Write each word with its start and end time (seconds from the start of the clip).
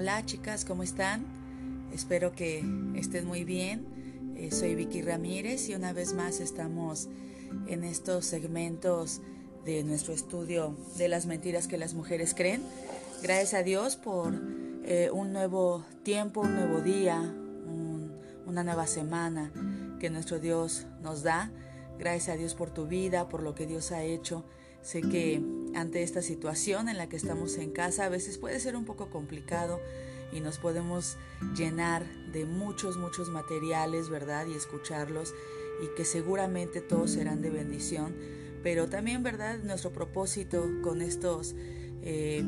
Hola 0.00 0.24
chicas, 0.24 0.64
¿cómo 0.64 0.84
están? 0.84 1.24
Espero 1.92 2.30
que 2.30 2.64
estén 2.94 3.26
muy 3.26 3.42
bien. 3.42 3.84
Eh, 4.36 4.52
soy 4.52 4.76
Vicky 4.76 5.02
Ramírez 5.02 5.68
y 5.68 5.74
una 5.74 5.92
vez 5.92 6.14
más 6.14 6.38
estamos 6.38 7.08
en 7.66 7.82
estos 7.82 8.24
segmentos 8.24 9.20
de 9.64 9.82
nuestro 9.82 10.14
estudio 10.14 10.76
de 10.98 11.08
las 11.08 11.26
mentiras 11.26 11.66
que 11.66 11.78
las 11.78 11.94
mujeres 11.94 12.32
creen. 12.32 12.62
Gracias 13.24 13.54
a 13.54 13.64
Dios 13.64 13.96
por 13.96 14.40
eh, 14.84 15.10
un 15.12 15.32
nuevo 15.32 15.84
tiempo, 16.04 16.42
un 16.42 16.54
nuevo 16.54 16.80
día, 16.80 17.20
una 18.46 18.62
nueva 18.62 18.86
semana 18.86 19.50
que 19.98 20.10
nuestro 20.10 20.38
Dios 20.38 20.86
nos 21.02 21.24
da. 21.24 21.50
Gracias 21.98 22.28
a 22.28 22.38
Dios 22.38 22.54
por 22.54 22.70
tu 22.70 22.86
vida, 22.86 23.28
por 23.28 23.42
lo 23.42 23.56
que 23.56 23.66
Dios 23.66 23.90
ha 23.90 24.04
hecho. 24.04 24.44
Sé 24.80 25.00
que 25.00 25.42
ante 25.74 26.02
esta 26.02 26.22
situación 26.22 26.88
en 26.88 26.96
la 26.96 27.08
que 27.08 27.16
estamos 27.16 27.56
en 27.58 27.70
casa 27.70 28.04
a 28.04 28.08
veces 28.08 28.38
puede 28.38 28.60
ser 28.60 28.76
un 28.76 28.84
poco 28.84 29.10
complicado 29.10 29.80
y 30.32 30.40
nos 30.40 30.58
podemos 30.58 31.16
llenar 31.56 32.04
de 32.32 32.44
muchos, 32.44 32.96
muchos 32.96 33.28
materiales, 33.28 34.08
¿verdad? 34.08 34.46
Y 34.46 34.54
escucharlos 34.54 35.34
y 35.82 35.94
que 35.96 36.04
seguramente 36.04 36.80
todos 36.80 37.12
serán 37.12 37.40
de 37.40 37.50
bendición. 37.50 38.14
Pero 38.62 38.88
también, 38.88 39.22
¿verdad? 39.22 39.58
Nuestro 39.62 39.92
propósito 39.92 40.66
con 40.82 41.00
estos 41.00 41.54
eh, 42.02 42.44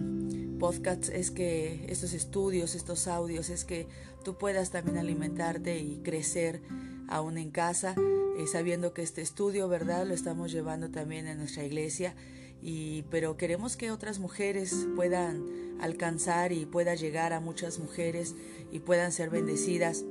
podcasts 0.59 1.09
es 1.09 1.31
que 1.31 1.87
estos 1.89 2.13
estudios, 2.13 2.75
estos 2.75 3.07
audios, 3.07 3.49
es 3.49 3.65
que 3.65 3.87
tú 4.25 4.37
puedas 4.37 4.71
también 4.71 4.99
alimentarte 4.99 5.79
y 5.79 6.01
crecer 6.03 6.61
aún 7.09 7.39
en 7.39 7.51
casa, 7.51 7.95
eh, 8.39 8.47
sabiendo 8.47 8.93
que 8.93 9.03
este 9.03 9.23
estudio, 9.23 9.69
¿verdad? 9.69 10.07
Lo 10.07 10.15
estamos 10.15 10.53
llevando 10.53 10.91
también 10.91 11.27
en 11.27 11.39
nuestra 11.39 11.65
iglesia. 11.65 12.15
Y, 12.63 13.03
pero 13.11 13.37
queremos 13.37 13.77
que 13.77 13.91
otras 13.91 14.19
mujeres 14.19 14.87
puedan 14.97 15.79
alcanzar 15.81 16.53
y 16.53 16.67
pueda 16.67 16.95
llegar 16.95 17.33
a 17.33 17.41
muchas 17.41 17.79
mujeres 17.79 18.35
y 18.71 18.81
puedan 18.81 19.13
ser 19.13 19.31
bendecidas 19.31 20.05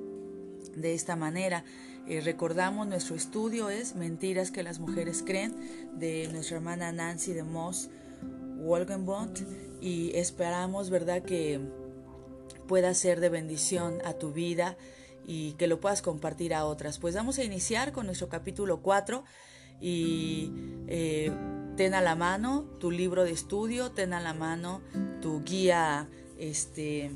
de 0.75 0.94
esta 0.94 1.16
manera. 1.16 1.64
Eh, 2.08 2.22
recordamos 2.22 2.88
nuestro 2.88 3.16
estudio 3.16 3.70
es 3.70 3.95
Mentiras 3.95 4.50
que 4.50 4.64
las 4.64 4.80
mujeres 4.80 5.23
creen 5.23 5.55
de 5.94 6.27
nuestra 6.31 6.58
hermana 6.58 6.92
Nancy 6.92 7.33
de 7.33 7.44
Moss 7.44 7.89
Wolgenbond 8.58 9.45
y 9.81 10.11
esperamos, 10.16 10.89
¿verdad?, 10.89 11.22
que 11.22 11.59
pueda 12.67 12.94
ser 12.94 13.20
de 13.20 13.30
bendición 13.30 14.00
a 14.05 14.14
tu 14.14 14.31
vida 14.31 14.77
y 15.25 15.53
que 15.53 15.67
lo 15.67 15.80
puedas 15.80 16.02
compartir 16.02 16.53
a 16.53 16.66
otras. 16.66 17.00
Pues 17.00 17.16
vamos 17.16 17.38
a 17.38 17.44
iniciar 17.44 17.92
con 17.92 18.05
nuestro 18.05 18.30
capítulo 18.30 18.81
4 18.81 19.23
y 19.80 20.52
eh, 20.88 21.31
ten 21.80 21.94
a 21.94 22.02
la 22.02 22.13
mano 22.13 22.66
tu 22.81 22.91
libro 22.91 23.23
de 23.23 23.31
estudio, 23.31 23.91
ten 23.91 24.11
a 24.11 24.19
la 24.19 24.33
mano 24.33 24.81
tu 25.22 25.45
guía 25.45 26.09
este, 26.38 27.09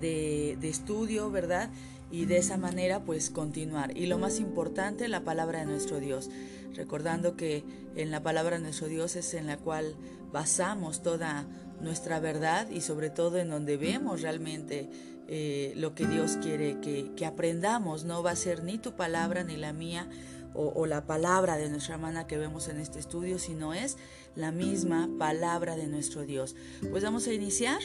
de, 0.00 0.58
de 0.60 0.68
estudio, 0.68 1.30
¿verdad? 1.30 1.70
y 2.10 2.24
de 2.24 2.38
esa 2.38 2.56
manera 2.56 3.04
pues 3.04 3.30
continuar. 3.30 3.96
Y 3.96 4.06
lo 4.06 4.18
más 4.18 4.40
importante, 4.40 5.06
la 5.06 5.22
palabra 5.22 5.60
de 5.60 5.66
nuestro 5.66 6.00
Dios, 6.00 6.30
recordando 6.74 7.36
que 7.36 7.62
en 7.94 8.10
la 8.10 8.24
palabra 8.24 8.56
de 8.56 8.64
nuestro 8.64 8.88
Dios 8.88 9.14
es 9.14 9.34
en 9.34 9.46
la 9.46 9.56
cual 9.56 9.94
basamos 10.32 11.04
toda 11.04 11.46
nuestra 11.80 12.18
verdad 12.18 12.68
y 12.70 12.80
sobre 12.80 13.08
todo 13.08 13.38
en 13.38 13.50
donde 13.50 13.76
vemos 13.76 14.22
realmente 14.22 14.90
eh, 15.28 15.74
lo 15.76 15.94
que 15.94 16.08
Dios 16.08 16.38
quiere 16.42 16.80
que, 16.80 17.12
que, 17.14 17.24
aprendamos. 17.24 18.02
No 18.02 18.24
va 18.24 18.32
a 18.32 18.36
ser 18.36 18.64
ni 18.64 18.78
tu 18.78 18.96
palabra 18.96 19.44
ni 19.44 19.56
la 19.56 19.72
mía 19.72 20.08
o, 20.54 20.86
la 20.86 21.06
palabra 21.06 21.56
de 21.56 21.68
nuestra 21.68 21.94
hermana 21.94 22.26
que 22.26 22.38
vemos 22.38 22.68
en 22.68 22.78
este 22.78 22.98
estudio, 22.98 23.38
sino 23.38 23.74
es 23.74 23.96
la 24.36 24.52
misma 24.52 25.10
palabra 25.18 25.76
de 25.76 25.88
nuestro 25.88 26.22
Dios. 26.22 26.54
Pues 26.90 27.02
vamos 27.02 27.26
a 27.26 27.32
iniciar. 27.32 27.80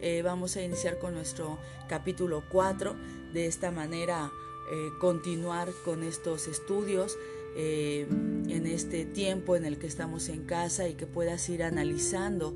Eh, 0.00 0.22
vamos 0.22 0.56
a 0.56 0.62
iniciar 0.62 0.98
con 0.98 1.14
nuestro 1.14 1.58
capítulo 1.88 2.44
4. 2.50 2.94
De 3.32 3.46
esta 3.46 3.70
manera, 3.70 4.30
eh, 4.70 4.88
continuar 5.00 5.70
con 5.84 6.02
estos 6.04 6.46
estudios 6.46 7.16
eh, 7.56 8.06
en 8.08 8.66
este 8.66 9.04
tiempo 9.04 9.56
en 9.56 9.64
el 9.64 9.78
que 9.78 9.86
estamos 9.86 10.28
en 10.28 10.44
casa 10.44 10.88
y 10.88 10.94
que 10.94 11.06
puedas 11.06 11.48
ir 11.48 11.62
analizando 11.62 12.54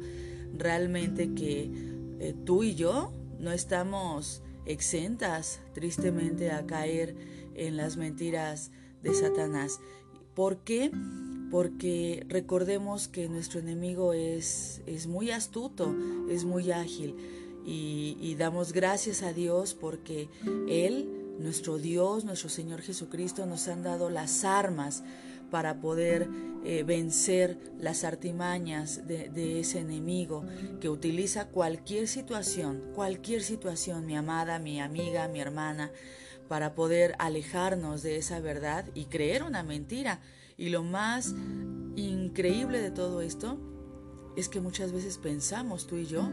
realmente 0.56 1.34
que 1.34 2.34
tú 2.44 2.65
y 2.65 2.75
yo 2.75 3.12
no 3.38 3.53
estamos 3.53 4.43
exentas 4.66 5.60
tristemente 5.72 6.50
a 6.50 6.66
caer 6.66 7.15
en 7.54 7.77
las 7.77 7.97
mentiras 7.97 8.71
de 9.03 9.14
Satanás. 9.14 9.81
¿Por 10.34 10.59
qué? 10.59 10.91
porque 11.50 12.26
recordemos 12.28 13.09
que 13.09 13.28
nuestro 13.28 13.60
enemigo 13.60 14.12
es, 14.12 14.82
es 14.86 15.06
muy 15.06 15.31
astuto, 15.31 15.94
es 16.31 16.44
muy 16.44 16.70
ágil 16.72 17.14
y, 17.64 18.34
damos 18.38 18.72
gracias 18.72 19.22
a 19.22 19.32
Dios 19.32 19.75
porque 19.75 20.28
Él, 20.69 21.36
nuestro 21.38 21.76
Dios, 21.76 22.25
nuestro 22.25 22.48
Señor 22.48 22.81
Jesucristo, 22.81 23.47
nos 23.47 23.69
han 23.69 23.82
dado 23.82 24.10
las 24.10 24.44
armas 24.44 25.03
para 25.50 25.80
poder 25.80 26.28
eh, 26.65 26.82
vencer 26.84 27.59
las 27.78 28.04
artimañas 28.04 29.06
de, 29.06 29.28
de, 29.28 29.60
ese 29.60 29.80
enemigo 29.80 30.44
que 30.80 30.88
utiliza 30.88 31.48
cualquier 31.48 32.06
situación, 32.06 32.82
cualquier 32.94 33.42
situación, 33.42 34.06
mi 34.06 34.16
amada, 34.16 34.59
mi 34.59 34.80
amiga, 34.80 35.28
mi 35.28 35.41
hermana, 35.41 35.91
para 36.48 36.75
poder 36.75 37.14
alejarnos 37.19 38.03
de 38.03 38.16
esa 38.16 38.41
verdad 38.41 38.86
y 38.94 39.06
creer 39.06 39.42
una 39.42 39.62
mentira 39.62 40.20
y 40.56 40.70
lo 40.70 40.82
más 40.82 41.34
increíble 41.97 42.81
de 42.81 42.91
todo 42.91 43.20
esto 43.20 43.59
es 44.36 44.48
que 44.48 44.60
muchas 44.60 44.92
veces 44.92 45.19
pensamos 45.19 45.86
tú 45.86 45.97
y 45.97 46.06
yo 46.06 46.31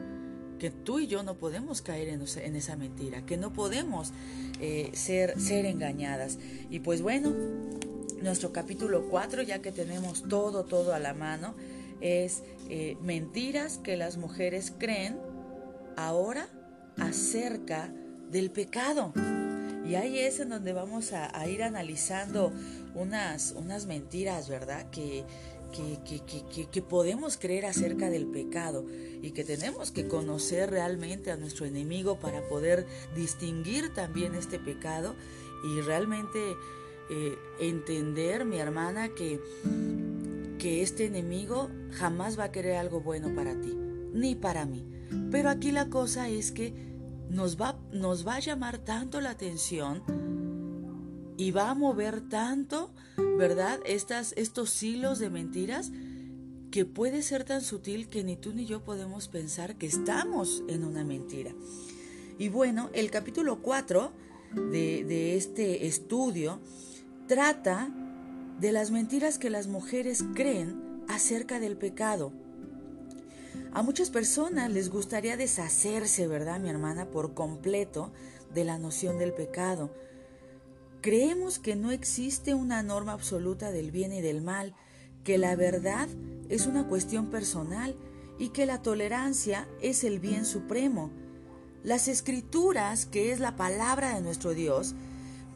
que 0.59 0.71
tú 0.71 0.99
y 0.99 1.07
yo 1.07 1.23
no 1.23 1.35
podemos 1.35 1.81
caer 1.81 2.09
en, 2.09 2.21
esa 2.55 2.75
mentira, 2.75 3.25
que 3.25 3.37
no 3.37 3.51
podemos 3.51 4.11
eh, 4.61 4.89
ser, 4.93 5.39
ser 5.39 5.65
engañadas. 5.65 6.37
Y 6.69 6.79
pues 6.79 7.01
bueno, 7.01 7.33
nuestro 8.21 8.53
capítulo 8.53 9.07
4, 9.09 9.41
ya 9.43 9.59
que 9.59 9.71
tenemos 9.71 10.23
todo, 10.27 10.63
todo 10.63 10.93
a 10.93 10.99
la 10.99 11.13
mano, 11.13 11.55
es 12.01 12.43
eh, 12.69 12.97
mentiras 13.01 13.77
que 13.77 13.97
las 13.97 14.17
mujeres 14.17 14.71
creen 14.77 15.17
ahora 15.97 16.47
acerca 16.97 17.91
del 18.29 18.51
pecado. 18.51 19.13
Y 19.87 19.95
ahí 19.95 20.19
es 20.19 20.39
en 20.39 20.49
donde 20.49 20.73
vamos 20.73 21.13
a, 21.13 21.47
ir 21.47 21.63
analizando 21.63 22.51
unas, 22.95 23.51
unas 23.51 23.85
mentiras, 23.85 24.49
¿verdad? 24.49 24.89
Que, 24.89 25.23
que, 25.71 26.67
que, 26.71 26.81
podemos 26.81 27.37
creer 27.37 27.65
acerca 27.65 28.09
del 28.09 28.27
pecado 28.27 28.85
y 29.21 29.31
que 29.31 29.43
tenemos 29.43 29.91
que 29.91 30.07
conocer 30.07 30.69
realmente 30.69 31.31
a 31.31 31.35
nuestro 31.35 31.65
enemigo 31.65 32.17
para 32.17 32.47
poder 32.47 32.87
distinguir 33.13 33.93
también 33.93 34.35
este 34.35 34.57
pecado 34.57 35.15
y 35.65 35.81
realmente 35.81 36.39
eh, 37.09 37.37
entender, 37.59 38.45
mi 38.45 38.57
hermana, 38.57 39.09
que, 39.09 39.39
que 40.57 40.81
este 40.81 41.05
enemigo 41.05 41.69
jamás 41.91 42.39
va 42.39 42.45
a 42.45 42.51
querer 42.51 42.77
algo 42.77 43.01
bueno 43.01 43.35
para 43.35 43.59
ti, 43.59 43.77
ni 44.13 44.35
para 44.35 44.65
mí. 44.65 44.85
Pero 45.29 45.49
aquí 45.49 45.71
la 45.71 45.89
cosa 45.89 46.29
es 46.29 46.51
que 46.51 46.73
nos 47.29 47.59
va, 47.59 47.77
nos 47.91 48.25
va 48.25 48.35
a 48.35 48.39
llamar 48.39 48.77
tanto 48.79 49.21
la 49.21 49.31
atención 49.31 50.03
y 51.37 51.51
va 51.51 51.69
a 51.69 51.75
mover 51.75 52.21
tanto, 52.21 52.91
¿verdad? 53.37 53.79
Estas, 53.85 54.33
estos 54.37 54.81
hilos 54.81 55.19
de 55.19 55.29
mentiras 55.29 55.91
que 56.71 56.85
puede 56.85 57.21
ser 57.21 57.43
tan 57.43 57.61
sutil 57.61 58.07
que 58.07 58.23
ni 58.23 58.35
tú 58.35 58.53
ni 58.53 58.65
yo 58.65 58.83
podemos 58.83 59.27
pensar 59.27 59.75
que 59.77 59.87
estamos 59.87 60.63
en 60.67 60.83
una 60.83 61.03
mentira. 61.03 61.53
Y 62.37 62.49
bueno, 62.49 62.89
el 62.93 63.11
capítulo 63.11 63.61
4 63.61 64.11
de, 64.71 65.03
de 65.03 65.35
este 65.35 65.87
estudio 65.87 66.59
trata 67.27 67.89
de 68.59 68.71
las 68.71 68.91
mentiras 68.91 69.37
que 69.37 69.49
las 69.49 69.67
mujeres 69.67 70.23
creen 70.33 71.03
acerca 71.07 71.59
del 71.59 71.77
pecado. 71.77 72.33
A 73.75 73.81
muchas 73.81 74.09
personas 74.09 74.71
les 74.71 74.89
gustaría 74.89 75.35
deshacerse, 75.35 76.27
¿verdad, 76.27 76.61
mi 76.61 76.69
hermana, 76.69 77.09
por 77.09 77.33
completo 77.33 78.13
de 78.53 78.63
la 78.63 78.77
noción 78.77 79.19
del 79.19 79.33
pecado. 79.33 79.91
Creemos 81.01 81.59
que 81.59 81.75
no 81.75 81.91
existe 81.91 82.53
una 82.53 82.83
norma 82.83 83.11
absoluta 83.11 83.73
del 83.73 83.91
bien 83.91 84.13
y 84.13 84.21
del 84.21 84.41
mal, 84.41 84.73
que 85.25 85.37
la 85.37 85.57
verdad 85.57 86.07
es 86.47 86.67
una 86.67 86.87
cuestión 86.87 87.29
personal 87.29 87.95
y 88.39 88.51
que 88.51 88.65
la 88.65 88.81
tolerancia 88.81 89.67
es 89.81 90.05
el 90.05 90.21
bien 90.21 90.45
supremo. 90.45 91.11
Las 91.83 92.07
escrituras, 92.07 93.05
que 93.05 93.33
es 93.33 93.41
la 93.41 93.57
palabra 93.57 94.15
de 94.15 94.21
nuestro 94.21 94.53
Dios, 94.53 94.95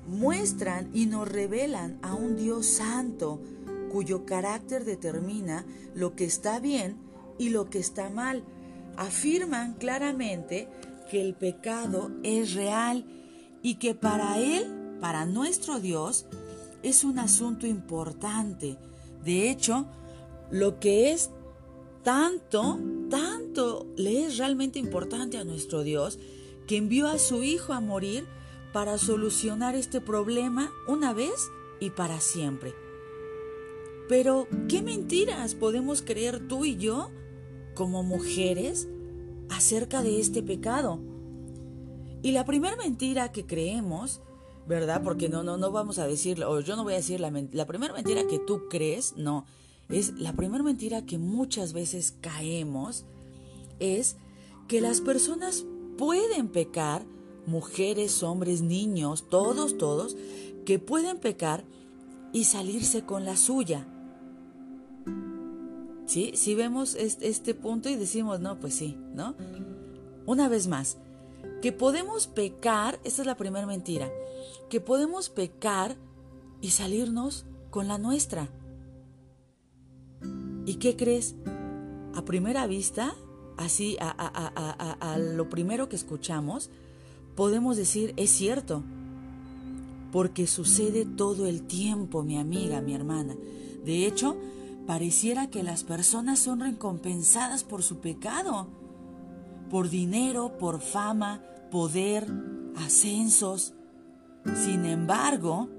muestran 0.09 0.89
y 0.93 1.05
nos 1.05 1.25
revelan 1.25 1.97
a 2.01 2.15
un 2.15 2.35
Dios 2.35 2.65
santo, 2.65 3.39
cuyo 3.89 4.25
carácter 4.25 4.83
determina 4.83 5.65
lo 5.95 6.17
que 6.17 6.25
está 6.25 6.59
bien 6.59 7.07
y 7.39 7.49
lo 7.49 7.71
que 7.71 7.79
está 7.79 8.11
mal. 8.11 8.43
Afirman 8.97 9.73
claramente 9.73 10.67
que 11.09 11.21
el 11.21 11.33
pecado 11.33 12.11
es 12.21 12.53
real 12.53 13.05
y 13.63 13.75
que 13.75 13.95
para 13.95 14.37
Él, 14.37 14.97
para 15.01 15.25
nuestro 15.25 15.79
Dios, 15.79 16.27
es 16.83 17.03
un 17.03 17.17
asunto 17.17 17.65
importante. 17.65 18.77
De 19.23 19.49
hecho, 19.49 19.87
lo 20.51 20.79
que 20.79 21.11
es 21.11 21.31
tanto, 22.03 22.79
tanto 23.09 23.87
le 23.95 24.25
es 24.25 24.37
realmente 24.37 24.79
importante 24.79 25.37
a 25.37 25.43
nuestro 25.43 25.83
Dios 25.83 26.19
que 26.67 26.77
envió 26.77 27.07
a 27.07 27.17
su 27.17 27.43
Hijo 27.43 27.73
a 27.73 27.81
morir 27.81 28.27
para 28.73 28.97
solucionar 28.97 29.75
este 29.75 30.01
problema 30.01 30.71
una 30.87 31.13
vez 31.13 31.49
y 31.79 31.89
para 31.89 32.19
siempre. 32.19 32.73
Pero, 34.07 34.47
¿qué 34.67 34.81
mentiras 34.81 35.55
podemos 35.55 36.01
creer 36.01 36.47
tú 36.47 36.65
y 36.65 36.77
yo 36.77 37.11
como 37.79 38.03
mujeres 38.03 38.89
acerca 39.49 40.03
de 40.03 40.19
este 40.19 40.43
pecado? 40.43 40.99
Y 42.21 42.33
la 42.33 42.43
primera 42.43 42.75
mentira 42.75 43.31
que 43.31 43.45
creemos, 43.45 44.19
¿verdad? 44.67 45.01
Porque 45.01 45.29
no, 45.29 45.43
no, 45.43 45.55
no 45.55 45.71
vamos 45.71 45.97
a 45.97 46.05
decirlo, 46.05 46.51
o 46.51 46.59
yo 46.59 46.75
no 46.75 46.83
voy 46.83 46.91
a 46.91 46.97
decir 46.97 47.21
la, 47.21 47.31
la 47.53 47.65
primera 47.65 47.93
mentira 47.93 48.27
que 48.27 48.37
tú 48.37 48.67
crees, 48.69 49.13
no, 49.15 49.45
es 49.87 50.11
la 50.19 50.33
primera 50.33 50.61
mentira 50.61 51.05
que 51.05 51.17
muchas 51.17 51.71
veces 51.71 52.13
caemos, 52.19 53.05
es 53.79 54.17
que 54.67 54.81
las 54.81 54.99
personas 54.99 55.63
pueden 55.97 56.49
pecar, 56.49 57.05
mujeres, 57.45 58.23
hombres, 58.23 58.61
niños, 58.61 59.29
todos, 59.29 59.77
todos, 59.77 60.17
que 60.65 60.79
pueden 60.79 61.17
pecar 61.17 61.63
y 62.33 62.43
salirse 62.43 63.05
con 63.05 63.23
la 63.23 63.37
suya. 63.37 63.87
¿Sí? 66.09 66.31
Si 66.33 66.55
vemos 66.55 66.95
este 66.95 67.53
punto 67.53 67.87
y 67.87 67.95
decimos, 67.95 68.39
no, 68.39 68.59
pues 68.59 68.73
sí, 68.73 68.97
¿no? 69.13 69.35
Una 70.25 70.49
vez 70.49 70.65
más, 70.65 70.97
que 71.61 71.71
podemos 71.71 72.25
pecar, 72.25 72.99
esta 73.03 73.21
es 73.21 73.27
la 73.27 73.37
primera 73.37 73.67
mentira, 73.67 74.09
que 74.71 74.81
podemos 74.81 75.29
pecar 75.29 75.95
y 76.61 76.71
salirnos 76.71 77.45
con 77.69 77.87
la 77.87 77.99
nuestra. 77.99 78.49
¿Y 80.65 80.77
qué 80.77 80.95
crees? 80.95 81.35
A 82.15 82.25
primera 82.25 82.65
vista, 82.65 83.13
así, 83.55 83.95
a, 84.01 84.09
a, 84.09 85.17
lo 85.19 85.47
primero 85.47 85.89
que 85.89 85.95
escuchamos, 85.95 86.71
podemos 87.35 87.77
decir, 87.77 88.15
es 88.17 88.31
cierto, 88.31 88.81
porque 90.11 90.47
sucede 90.47 91.05
todo 91.05 91.45
el 91.45 91.67
tiempo, 91.67 92.23
mi 92.23 92.39
amiga, 92.39 92.81
mi 92.81 92.95
hermana. 92.95 93.35
De 93.85 94.07
hecho, 94.07 94.35
pareciera 94.89 95.51
que 95.51 95.61
las 95.61 95.83
personas 95.83 96.39
son 96.39 96.61
recompensadas 96.61 97.63
por 97.63 97.83
su 97.83 97.99
pecado, 97.99 98.65
por 99.69 99.87
dinero, 99.87 100.57
por 100.57 100.81
fama, 100.81 101.43
poder, 101.69 102.25
ascensos. 102.75 103.75
Sin 104.65 104.85
embargo, 104.85 105.69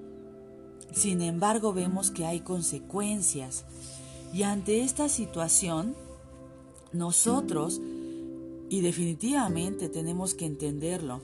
sin 0.93 1.23
embargo 1.23 1.73
vemos 1.73 2.13
que 2.13 2.25
hay 2.25 2.39
consecuencias. 2.39 3.65
Y 4.33 4.45
ante 4.45 4.85
esta 4.85 5.09
situación, 5.09 5.97
nosotros, 6.93 7.81
y 8.69 8.81
definitivamente 8.81 9.89
tenemos 9.89 10.35
que 10.35 10.47
entenderlo, 10.47 11.21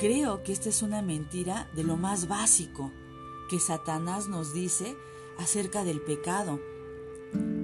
creo 0.00 0.42
que 0.44 0.52
esta 0.52 0.70
es 0.70 0.80
una 0.80 1.02
mentira 1.02 1.68
de 1.76 1.84
lo 1.84 1.98
más 1.98 2.26
básico 2.26 2.90
que 3.50 3.60
Satanás 3.60 4.28
nos 4.28 4.54
dice 4.54 4.96
acerca 5.36 5.84
del 5.84 6.00
pecado. 6.00 6.58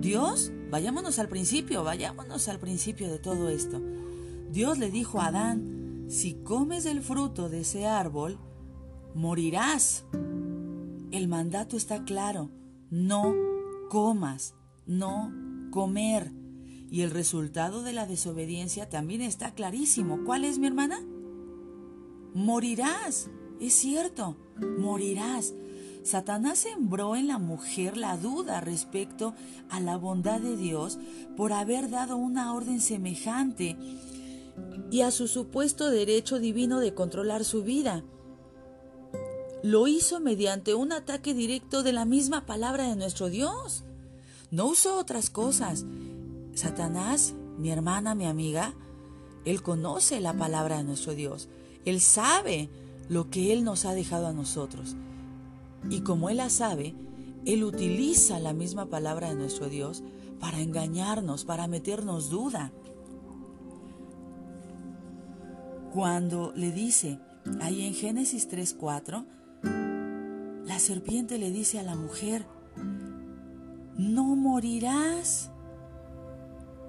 Dios, 0.04 0.52
vayámonos 0.70 1.18
al 1.18 1.30
principio, 1.30 1.82
vayámonos 1.82 2.48
al 2.48 2.60
principio 2.60 3.08
de 3.08 3.18
todo 3.18 3.48
esto. 3.48 3.80
Dios 4.50 4.76
le 4.76 4.90
dijo 4.90 5.18
a 5.18 5.28
Adán, 5.28 6.04
si 6.10 6.34
comes 6.34 6.84
del 6.84 7.00
fruto 7.00 7.48
de 7.48 7.62
ese 7.62 7.86
árbol, 7.86 8.38
morirás. 9.14 10.04
El 11.10 11.26
mandato 11.26 11.78
está 11.78 12.04
claro, 12.04 12.50
no 12.90 13.34
comas, 13.88 14.54
no 14.84 15.32
comer. 15.70 16.32
Y 16.90 17.00
el 17.00 17.10
resultado 17.10 17.82
de 17.82 17.94
la 17.94 18.06
desobediencia 18.06 18.90
también 18.90 19.22
está 19.22 19.54
clarísimo. 19.54 20.22
¿Cuál 20.26 20.44
es 20.44 20.58
mi 20.58 20.66
hermana? 20.66 21.00
Morirás. 22.34 23.30
Es 23.58 23.72
cierto, 23.72 24.36
morirás. 24.78 25.54
Satanás 26.04 26.58
sembró 26.58 27.16
en 27.16 27.26
la 27.28 27.38
mujer 27.38 27.96
la 27.96 28.16
duda 28.18 28.60
respecto 28.60 29.34
a 29.70 29.80
la 29.80 29.96
bondad 29.96 30.38
de 30.38 30.56
Dios 30.56 30.98
por 31.36 31.52
haber 31.52 31.88
dado 31.88 32.16
una 32.16 32.52
orden 32.52 32.80
semejante 32.80 33.76
y 34.90 35.00
a 35.00 35.10
su 35.10 35.26
supuesto 35.26 35.90
derecho 35.90 36.38
divino 36.38 36.78
de 36.78 36.94
controlar 36.94 37.44
su 37.44 37.64
vida. 37.64 38.04
Lo 39.62 39.88
hizo 39.88 40.20
mediante 40.20 40.74
un 40.74 40.92
ataque 40.92 41.32
directo 41.32 41.82
de 41.82 41.92
la 41.94 42.04
misma 42.04 42.44
palabra 42.44 42.86
de 42.86 42.96
nuestro 42.96 43.30
Dios. 43.30 43.84
No 44.50 44.66
usó 44.66 44.98
otras 44.98 45.30
cosas. 45.30 45.86
Satanás, 46.54 47.32
mi 47.56 47.70
hermana, 47.70 48.14
mi 48.14 48.26
amiga, 48.26 48.74
él 49.44 49.62
conoce 49.62 50.20
la 50.20 50.34
palabra 50.34 50.78
de 50.78 50.84
nuestro 50.84 51.14
Dios. 51.14 51.48
Él 51.84 52.00
sabe 52.00 52.68
lo 53.08 53.30
que 53.30 53.52
Él 53.52 53.64
nos 53.64 53.84
ha 53.84 53.94
dejado 53.94 54.26
a 54.26 54.32
nosotros. 54.32 54.96
Y 55.90 56.00
como 56.00 56.30
Él 56.30 56.38
la 56.38 56.50
sabe, 56.50 56.94
Él 57.44 57.64
utiliza 57.64 58.38
la 58.38 58.52
misma 58.52 58.86
palabra 58.86 59.28
de 59.28 59.36
nuestro 59.36 59.68
Dios 59.68 60.02
para 60.40 60.60
engañarnos, 60.60 61.44
para 61.44 61.66
meternos 61.66 62.30
duda. 62.30 62.72
Cuando 65.92 66.52
le 66.56 66.72
dice, 66.72 67.20
ahí 67.60 67.86
en 67.86 67.94
Génesis 67.94 68.48
3:4, 68.48 69.24
la 70.66 70.78
serpiente 70.78 71.38
le 71.38 71.50
dice 71.50 71.78
a 71.78 71.82
la 71.82 71.94
mujer, 71.94 72.46
no 73.96 74.24
morirás. 74.36 75.50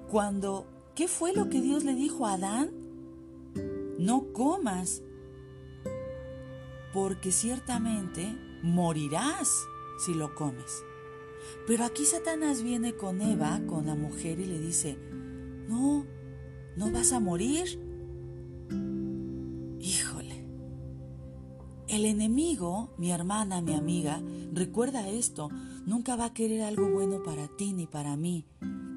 Cuando, 0.09 0.67
¿qué 0.95 1.07
fue 1.07 1.33
lo 1.33 1.49
que 1.49 1.61
Dios 1.61 1.83
le 1.83 1.93
dijo 1.93 2.25
a 2.25 2.33
Adán? 2.33 2.71
No 3.99 4.33
comas, 4.33 5.01
porque 6.93 7.31
ciertamente 7.31 8.35
morirás 8.65 9.67
si 9.97 10.13
lo 10.13 10.35
comes. 10.35 10.83
Pero 11.67 11.85
aquí 11.85 12.05
Satanás 12.05 12.63
viene 12.63 12.95
con 12.95 13.21
Eva, 13.21 13.61
con 13.67 13.85
la 13.85 13.95
mujer, 13.95 14.39
y 14.39 14.45
le 14.45 14.59
dice, 14.59 14.97
no, 15.69 16.05
no 16.75 16.91
vas 16.91 17.13
a 17.13 17.19
morir. 17.19 17.79
Híjole. 19.79 20.45
El 21.87 22.05
enemigo, 22.05 22.89
mi 22.97 23.11
hermana, 23.11 23.61
mi 23.61 23.75
amiga, 23.75 24.21
recuerda 24.51 25.07
esto, 25.07 25.49
nunca 25.85 26.15
va 26.15 26.25
a 26.25 26.33
querer 26.33 26.63
algo 26.63 26.89
bueno 26.89 27.21
para 27.23 27.47
ti 27.47 27.73
ni 27.73 27.85
para 27.85 28.17
mí, 28.17 28.47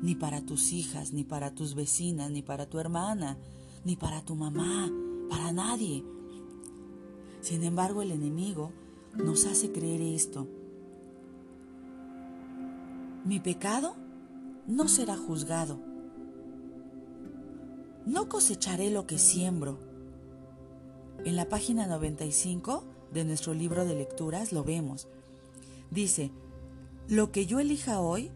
ni 0.03 0.15
para 0.15 0.45
tus 0.45 0.73
hijas, 0.73 1.13
ni 1.13 1.25
para 1.25 1.55
tus 1.55 1.75
vecinas, 1.75 2.31
ni 2.31 2.41
para 2.41 2.67
tu 2.67 2.79
hermana, 2.79 3.37
ni 3.85 3.97
para 3.97 4.25
tu 4.25 4.35
mamá, 4.35 4.91
para 5.29 5.53
nadie. 5.53 6.03
Sin 7.43 7.63
embargo, 7.63 8.01
el 8.01 8.11
enemigo 8.11 8.73
nos 9.15 9.47
hace 9.47 9.73
creer 9.73 10.01
esto. 10.01 10.47
Mi 13.25 13.41
pecado 13.41 13.95
no 14.67 14.89
será 14.89 15.17
juzgado. 15.17 15.79
No 18.07 18.29
cosecharé 18.29 18.91
lo 18.91 19.07
que 19.07 19.19
siembro. 19.19 19.79
En 21.25 21.37
la 21.37 21.49
página 21.49 21.87
95 21.87 22.85
de 23.13 23.25
nuestro 23.25 23.55
libro 23.55 23.85
de 23.85 23.95
lecturas 23.95 24.53
lo 24.53 24.65
vemos. 24.65 25.09
Dice, 25.91 26.31
lo 27.09 27.33
que 27.33 27.47
yo 27.47 27.61
elija 27.61 28.01
hoy 28.01 28.31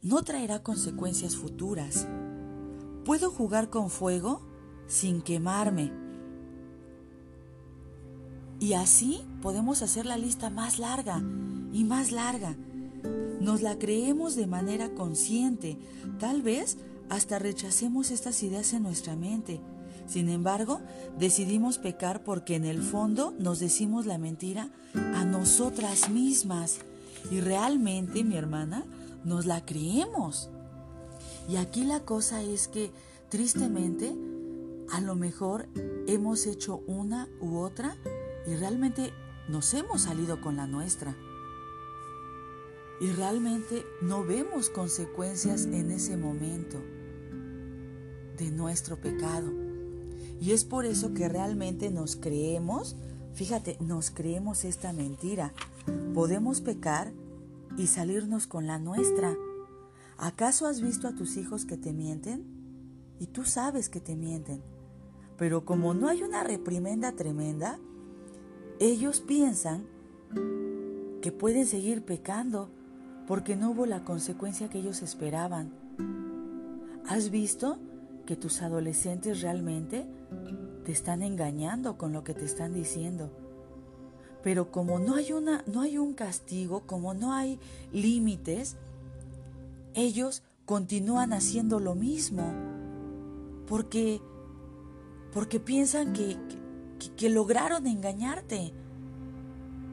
no 0.00 0.22
traerá 0.22 0.62
consecuencias 0.62 1.36
futuras. 1.36 2.08
Puedo 3.04 3.30
jugar 3.30 3.70
con 3.70 3.90
fuego 3.90 4.42
sin 4.86 5.22
quemarme 5.22 5.92
y 8.62 8.74
así 8.74 9.22
podemos 9.42 9.82
hacer 9.82 10.06
la 10.06 10.16
lista 10.16 10.48
más 10.48 10.78
larga 10.78 11.22
y 11.72 11.84
más 11.84 12.12
larga. 12.12 12.56
Nos 13.40 13.60
la 13.60 13.78
creemos 13.78 14.36
de 14.36 14.46
manera 14.46 14.94
consciente. 14.94 15.78
Tal 16.18 16.40
vez 16.40 16.78
hasta 17.10 17.38
rechacemos 17.38 18.10
estas 18.10 18.42
ideas 18.42 18.72
en 18.72 18.84
nuestra 18.84 19.16
mente. 19.16 19.60
Sin 20.06 20.28
embargo, 20.28 20.80
decidimos 21.18 21.78
pecar 21.78 22.22
porque 22.22 22.54
en 22.54 22.64
el 22.64 22.82
fondo 22.82 23.34
nos 23.38 23.58
decimos 23.58 24.06
la 24.06 24.16
mentira 24.16 24.70
a 24.94 25.24
nosotras 25.24 26.08
mismas. 26.08 26.78
Y 27.30 27.40
realmente, 27.40 28.24
mi 28.24 28.36
hermana, 28.36 28.84
nos 29.24 29.44
la 29.46 29.64
creemos. 29.64 30.50
Y 31.48 31.56
aquí 31.56 31.84
la 31.84 32.00
cosa 32.00 32.42
es 32.42 32.68
que, 32.68 32.92
tristemente, 33.28 34.14
a 34.92 35.00
lo 35.00 35.16
mejor 35.16 35.68
hemos 36.06 36.46
hecho 36.46 36.82
una 36.86 37.28
u 37.40 37.58
otra 37.58 37.96
y 38.46 38.54
realmente 38.54 39.12
nos 39.52 39.74
hemos 39.74 40.00
salido 40.00 40.40
con 40.40 40.56
la 40.56 40.66
nuestra. 40.66 41.14
Y 43.00 43.12
realmente 43.12 43.84
no 44.00 44.24
vemos 44.24 44.70
consecuencias 44.70 45.66
en 45.66 45.90
ese 45.90 46.16
momento 46.16 46.78
de 48.38 48.50
nuestro 48.50 48.96
pecado. 48.96 49.52
Y 50.40 50.52
es 50.52 50.64
por 50.64 50.86
eso 50.86 51.12
que 51.12 51.28
realmente 51.28 51.90
nos 51.90 52.16
creemos, 52.16 52.96
fíjate, 53.34 53.76
nos 53.78 54.10
creemos 54.10 54.64
esta 54.64 54.94
mentira. 54.94 55.52
Podemos 56.14 56.62
pecar 56.62 57.12
y 57.76 57.88
salirnos 57.88 58.46
con 58.46 58.66
la 58.66 58.78
nuestra. 58.78 59.36
¿Acaso 60.16 60.66
has 60.66 60.80
visto 60.80 61.08
a 61.08 61.14
tus 61.14 61.36
hijos 61.36 61.66
que 61.66 61.76
te 61.76 61.92
mienten? 61.92 62.46
Y 63.20 63.26
tú 63.26 63.44
sabes 63.44 63.90
que 63.90 64.00
te 64.00 64.16
mienten. 64.16 64.62
Pero 65.36 65.66
como 65.66 65.92
no 65.92 66.08
hay 66.08 66.22
una 66.22 66.42
reprimenda 66.42 67.12
tremenda, 67.12 67.78
ellos 68.82 69.20
piensan 69.20 69.86
que 71.20 71.30
pueden 71.30 71.66
seguir 71.66 72.04
pecando 72.04 72.68
porque 73.28 73.54
no 73.54 73.70
hubo 73.70 73.86
la 73.86 74.02
consecuencia 74.02 74.68
que 74.68 74.78
ellos 74.78 75.02
esperaban. 75.02 75.72
¿Has 77.06 77.30
visto 77.30 77.78
que 78.26 78.34
tus 78.34 78.60
adolescentes 78.60 79.40
realmente 79.40 80.04
te 80.84 80.90
están 80.90 81.22
engañando 81.22 81.96
con 81.96 82.12
lo 82.12 82.24
que 82.24 82.34
te 82.34 82.44
están 82.44 82.74
diciendo? 82.74 83.30
Pero 84.42 84.72
como 84.72 84.98
no 84.98 85.14
hay 85.14 85.32
una 85.32 85.62
no 85.72 85.82
hay 85.82 85.96
un 85.96 86.14
castigo, 86.14 86.80
como 86.84 87.14
no 87.14 87.32
hay 87.32 87.60
límites, 87.92 88.76
ellos 89.94 90.42
continúan 90.64 91.32
haciendo 91.32 91.78
lo 91.78 91.94
mismo 91.94 92.52
porque 93.68 94.20
porque 95.32 95.60
piensan 95.60 96.12
que, 96.12 96.36
que, 96.48 96.61
lograron 97.28 97.86
engañarte 97.86 98.72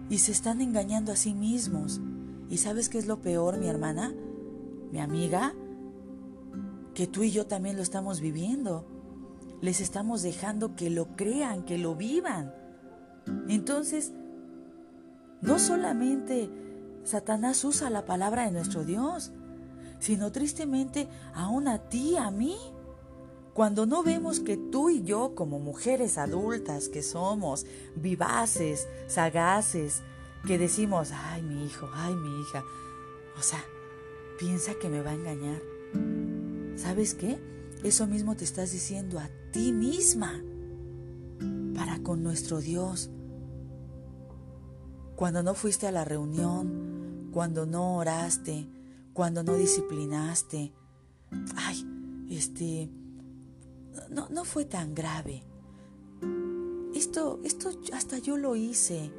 y 0.10 0.18
se 0.18 0.32
están 0.32 0.62
engañando 0.62 1.12
a 1.12 1.16
sí 1.16 1.34
mismos. 1.34 2.01
¿Y 2.50 2.58
sabes 2.58 2.89
qué 2.89 2.98
es 2.98 3.08
lo 3.08 3.22
peor, 3.22 3.58
mi 3.58 3.68
hermana? 3.68 4.13
Mi 4.92 5.00
amiga, 5.00 5.54
que 6.94 7.08
tú 7.08 7.24
y 7.24 7.32
yo 7.32 7.46
también 7.46 7.75
lo 7.75 7.84
estamos 7.84 8.20
viviendo. 8.20 8.86
Les 9.62 9.82
estamos 9.82 10.22
dejando 10.22 10.75
que 10.75 10.89
lo 10.89 11.16
crean, 11.16 11.63
que 11.63 11.78
lo 11.78 11.96
vivan. 11.96 12.54
Entonces, 13.48 14.13
no 15.42 15.60
solamente 15.60 16.50
Satanás 17.04 17.63
usa 17.63 17.89
la 17.89 18.06
palabra 18.06 18.46
de 18.46 18.51
nuestro 18.51 18.84
Dios, 18.84 19.32
sino 20.00 20.32
tristemente 20.32 21.08
aún 21.34 21.68
a 21.68 21.78
ti, 21.89 22.18
a 22.18 22.32
mí. 22.32 22.56
Cuando 23.60 23.86
no 23.86 24.04
vemos 24.04 24.39
que 24.39 24.56
tú 24.56 24.89
y 24.89 25.04
yo, 25.04 25.36
como 25.36 25.60
mujeres 25.60 26.18
adultas 26.18 26.88
que 26.88 27.04
somos, 27.04 27.66
vivaces, 27.94 28.88
sagaces, 29.08 30.01
que 30.48 30.58
decimos, 30.58 31.10
ay 31.12 31.42
mi 31.42 31.66
hijo, 31.66 31.89
ay 31.94 32.16
mi 32.16 32.39
hija, 32.39 32.63
o 33.38 33.42
sea, 33.42 33.62
piensa 34.39 34.75
que 34.75 34.88
me 34.88 35.01
va 35.01 35.12
a 35.12 35.16
engañar. 35.16 35.62
¿Sabes 36.78 37.13
qué? 37.16 37.38
Eso 37.84 38.08
mismo 38.08 38.38
te 38.38 38.46
estás 38.46 38.72
diciendo 38.72 39.20
a 39.20 39.30
ti 39.51 39.74
misma 39.74 40.42
para 41.75 42.01
con 42.01 42.24
nuestro 42.24 42.62
Dios. 42.62 43.10
Cuando 45.18 45.44
no 45.44 45.54
fuiste 45.54 45.86
a 45.86 45.92
la 45.92 46.06
reunión, 46.06 47.30
cuando 47.34 47.66
no 47.66 47.98
oraste, 47.98 48.70
cuando 49.12 49.44
no 49.44 49.56
disciplinaste, 49.56 50.72
ay, 51.58 51.86
este, 52.30 52.89
no, 54.10 54.29
no 54.29 54.46
fue 54.46 54.65
tan 54.65 54.96
grave. 54.96 55.44
Esto, 56.94 57.39
esto 57.44 57.72
hasta 57.94 58.18
yo 58.18 58.38
lo 58.38 58.56
hice. 58.56 59.12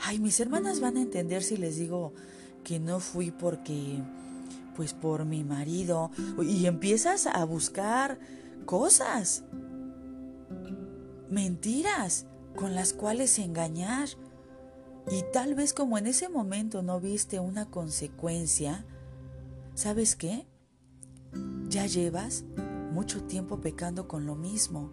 Ay, 0.00 0.18
mis 0.18 0.38
hermanas 0.40 0.80
van 0.80 0.96
a 0.96 1.02
entender 1.02 1.42
si 1.42 1.56
les 1.56 1.76
digo 1.76 2.12
que 2.64 2.78
no 2.78 3.00
fui 3.00 3.30
porque, 3.30 4.02
pues 4.76 4.92
por 4.92 5.24
mi 5.24 5.44
marido. 5.44 6.10
Y 6.42 6.66
empiezas 6.66 7.26
a 7.26 7.44
buscar 7.44 8.18
cosas, 8.64 9.44
mentiras 11.30 12.26
con 12.54 12.74
las 12.74 12.92
cuales 12.92 13.38
engañar. 13.38 14.08
Y 15.10 15.24
tal 15.32 15.54
vez 15.54 15.72
como 15.72 15.96
en 15.96 16.06
ese 16.06 16.28
momento 16.28 16.82
no 16.82 17.00
viste 17.00 17.40
una 17.40 17.70
consecuencia, 17.70 18.84
¿sabes 19.74 20.16
qué? 20.16 20.46
Ya 21.68 21.86
llevas 21.86 22.44
mucho 22.92 23.22
tiempo 23.22 23.60
pecando 23.60 24.08
con 24.08 24.26
lo 24.26 24.34
mismo. 24.34 24.90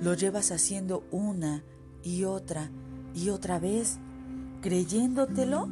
Lo 0.00 0.14
llevas 0.14 0.50
haciendo 0.50 1.04
una 1.10 1.64
y 2.02 2.24
otra 2.24 2.70
y 3.14 3.30
otra 3.30 3.58
vez, 3.58 3.98
creyéndotelo 4.60 5.68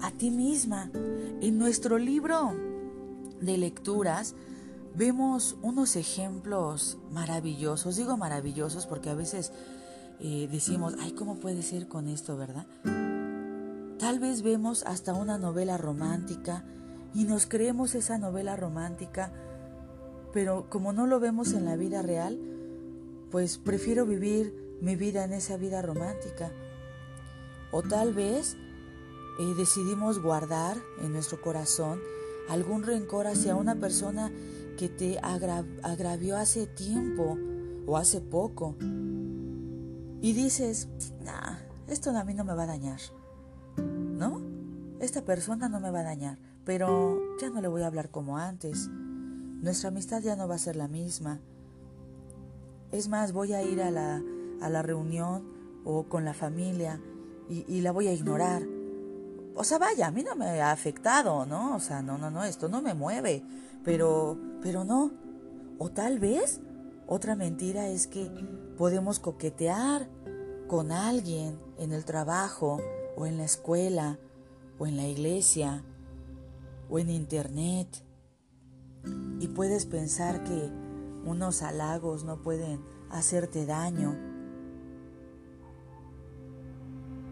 a 0.00 0.10
ti 0.10 0.30
misma. 0.30 0.90
En 1.40 1.58
nuestro 1.58 1.98
libro 1.98 2.54
de 3.40 3.58
lecturas 3.58 4.34
vemos 4.94 5.56
unos 5.62 5.96
ejemplos 5.96 6.98
maravillosos. 7.10 7.96
Digo 7.96 8.16
maravillosos 8.16 8.86
porque 8.86 9.10
a 9.10 9.14
veces 9.14 9.52
eh, 10.20 10.48
decimos, 10.50 10.94
ay, 11.00 11.12
¿cómo 11.12 11.36
puede 11.36 11.62
ser 11.62 11.88
con 11.88 12.08
esto, 12.08 12.36
verdad? 12.36 12.66
Tal 13.98 14.18
vez 14.18 14.42
vemos 14.42 14.84
hasta 14.84 15.14
una 15.14 15.38
novela 15.38 15.76
romántica 15.76 16.64
y 17.14 17.24
nos 17.24 17.46
creemos 17.46 17.94
esa 17.94 18.18
novela 18.18 18.56
romántica 18.56 19.32
pero 20.32 20.68
como 20.68 20.92
no 20.92 21.06
lo 21.06 21.20
vemos 21.20 21.52
en 21.52 21.64
la 21.64 21.76
vida 21.76 22.02
real, 22.02 22.38
pues 23.30 23.58
prefiero 23.58 24.06
vivir 24.06 24.78
mi 24.80 24.96
vida 24.96 25.24
en 25.24 25.32
esa 25.32 25.56
vida 25.56 25.82
romántica. 25.82 26.50
O 27.72 27.82
tal 27.82 28.14
vez 28.14 28.56
eh, 29.40 29.54
decidimos 29.56 30.20
guardar 30.20 30.76
en 31.02 31.12
nuestro 31.12 31.40
corazón 31.40 32.00
algún 32.48 32.82
rencor 32.82 33.26
hacia 33.26 33.56
una 33.56 33.74
persona 33.74 34.30
que 34.78 34.88
te 34.88 35.18
agravió 35.18 36.36
hace 36.36 36.66
tiempo 36.66 37.38
o 37.86 37.96
hace 37.96 38.20
poco. 38.20 38.76
Y 38.80 40.32
dices, 40.32 40.88
nah, 41.24 41.58
esto 41.88 42.10
a 42.10 42.24
mí 42.24 42.34
no 42.34 42.44
me 42.44 42.54
va 42.54 42.64
a 42.64 42.66
dañar. 42.66 43.00
¿No? 43.76 44.40
Esta 45.00 45.24
persona 45.24 45.68
no 45.68 45.80
me 45.80 45.90
va 45.90 46.00
a 46.00 46.04
dañar, 46.04 46.38
pero 46.64 47.20
ya 47.40 47.50
no 47.50 47.60
le 47.60 47.68
voy 47.68 47.82
a 47.82 47.86
hablar 47.86 48.10
como 48.10 48.38
antes 48.38 48.88
nuestra 49.60 49.88
amistad 49.88 50.22
ya 50.22 50.36
no 50.36 50.48
va 50.48 50.56
a 50.56 50.58
ser 50.58 50.76
la 50.76 50.88
misma. 50.88 51.40
Es 52.92 53.08
más, 53.08 53.32
voy 53.32 53.52
a 53.52 53.62
ir 53.62 53.82
a 53.82 53.90
la, 53.90 54.22
a 54.60 54.68
la 54.68 54.82
reunión 54.82 55.44
o 55.84 56.04
con 56.04 56.24
la 56.24 56.34
familia 56.34 57.00
y, 57.48 57.64
y, 57.68 57.80
la 57.80 57.92
voy 57.92 58.08
a 58.08 58.12
ignorar. 58.12 58.62
O 59.54 59.64
sea, 59.64 59.78
vaya, 59.78 60.08
a 60.08 60.10
mí 60.10 60.22
no 60.22 60.34
me 60.36 60.60
ha 60.60 60.72
afectado, 60.72 61.46
¿no? 61.46 61.76
O 61.76 61.80
sea, 61.80 62.02
no, 62.02 62.18
no, 62.18 62.30
no, 62.30 62.44
esto 62.44 62.68
no 62.68 62.82
me 62.82 62.94
mueve. 62.94 63.42
Pero, 63.84 64.38
pero 64.62 64.84
no. 64.84 65.12
O 65.78 65.90
tal 65.90 66.18
vez 66.18 66.60
otra 67.06 67.36
mentira 67.36 67.88
es 67.88 68.06
que 68.06 68.30
podemos 68.76 69.20
coquetear 69.20 70.08
con 70.66 70.90
alguien 70.90 71.58
en 71.78 71.92
el 71.92 72.04
trabajo 72.04 72.80
o 73.16 73.26
en 73.26 73.38
la 73.38 73.44
escuela 73.44 74.18
o 74.78 74.86
en 74.86 74.96
la 74.96 75.06
iglesia 75.06 75.84
o 76.90 76.98
en 76.98 77.10
internet 77.10 78.05
y 79.40 79.48
puedes 79.48 79.86
pensar 79.86 80.44
que 80.44 80.70
unos 81.24 81.62
halagos 81.62 82.24
no 82.24 82.42
pueden 82.42 82.80
hacerte 83.10 83.66
daño. 83.66 84.16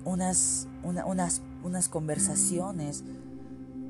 Unas, 0.04 0.68
unas, 0.82 1.40
unas 1.62 1.88
conversaciones 1.88 3.04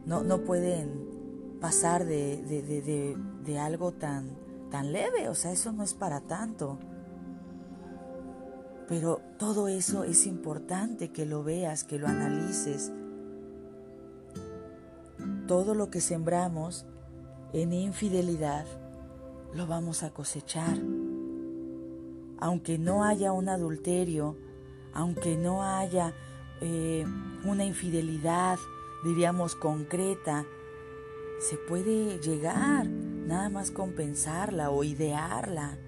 no, 0.07 0.23
no 0.23 0.45
pueden 0.45 1.59
pasar 1.61 2.05
de, 2.05 2.43
de, 2.43 3.17
de, 3.45 3.59
algo 3.59 3.93
tan, 3.93 4.29
tan 4.71 4.93
leve, 4.93 5.29
o 5.29 5.35
sea, 5.35 5.51
eso 5.51 5.73
no 5.73 5.83
es 5.83 5.95
para 5.95 6.21
tanto. 6.21 6.79
Pero 8.87 9.23
todo 9.39 9.69
eso 9.69 10.05
es 10.05 10.27
importante 10.27 11.11
que 11.11 11.25
lo 11.25 11.43
veas, 11.43 11.85
que 11.85 11.99
lo 11.99 12.07
analices. 12.07 12.93
Todo 15.49 15.75
lo 15.75 15.91
que 15.91 16.03
sembramos 16.03 16.87
en 17.55 17.73
infidelidad, 17.73 18.67
lo 19.55 19.67
vamos 19.69 20.03
a 20.03 20.11
cosechar. 20.11 20.77
Aunque 22.39 22.79
no 22.79 23.05
haya 23.05 23.33
un 23.33 23.49
adulterio, 23.49 24.37
aunque 24.93 25.37
no 25.37 25.63
haya 25.63 26.13
eh, 26.61 27.07
una 27.45 27.65
infidelidad, 27.65 28.59
diríamos, 29.05 29.55
concreta, 29.55 30.45
se 31.39 31.57
puede 31.57 32.19
llegar 32.19 32.87
nada 32.89 33.49
más 33.51 33.71
compensarla 33.71 34.71
o 34.71 34.83
idearla. 34.83 35.79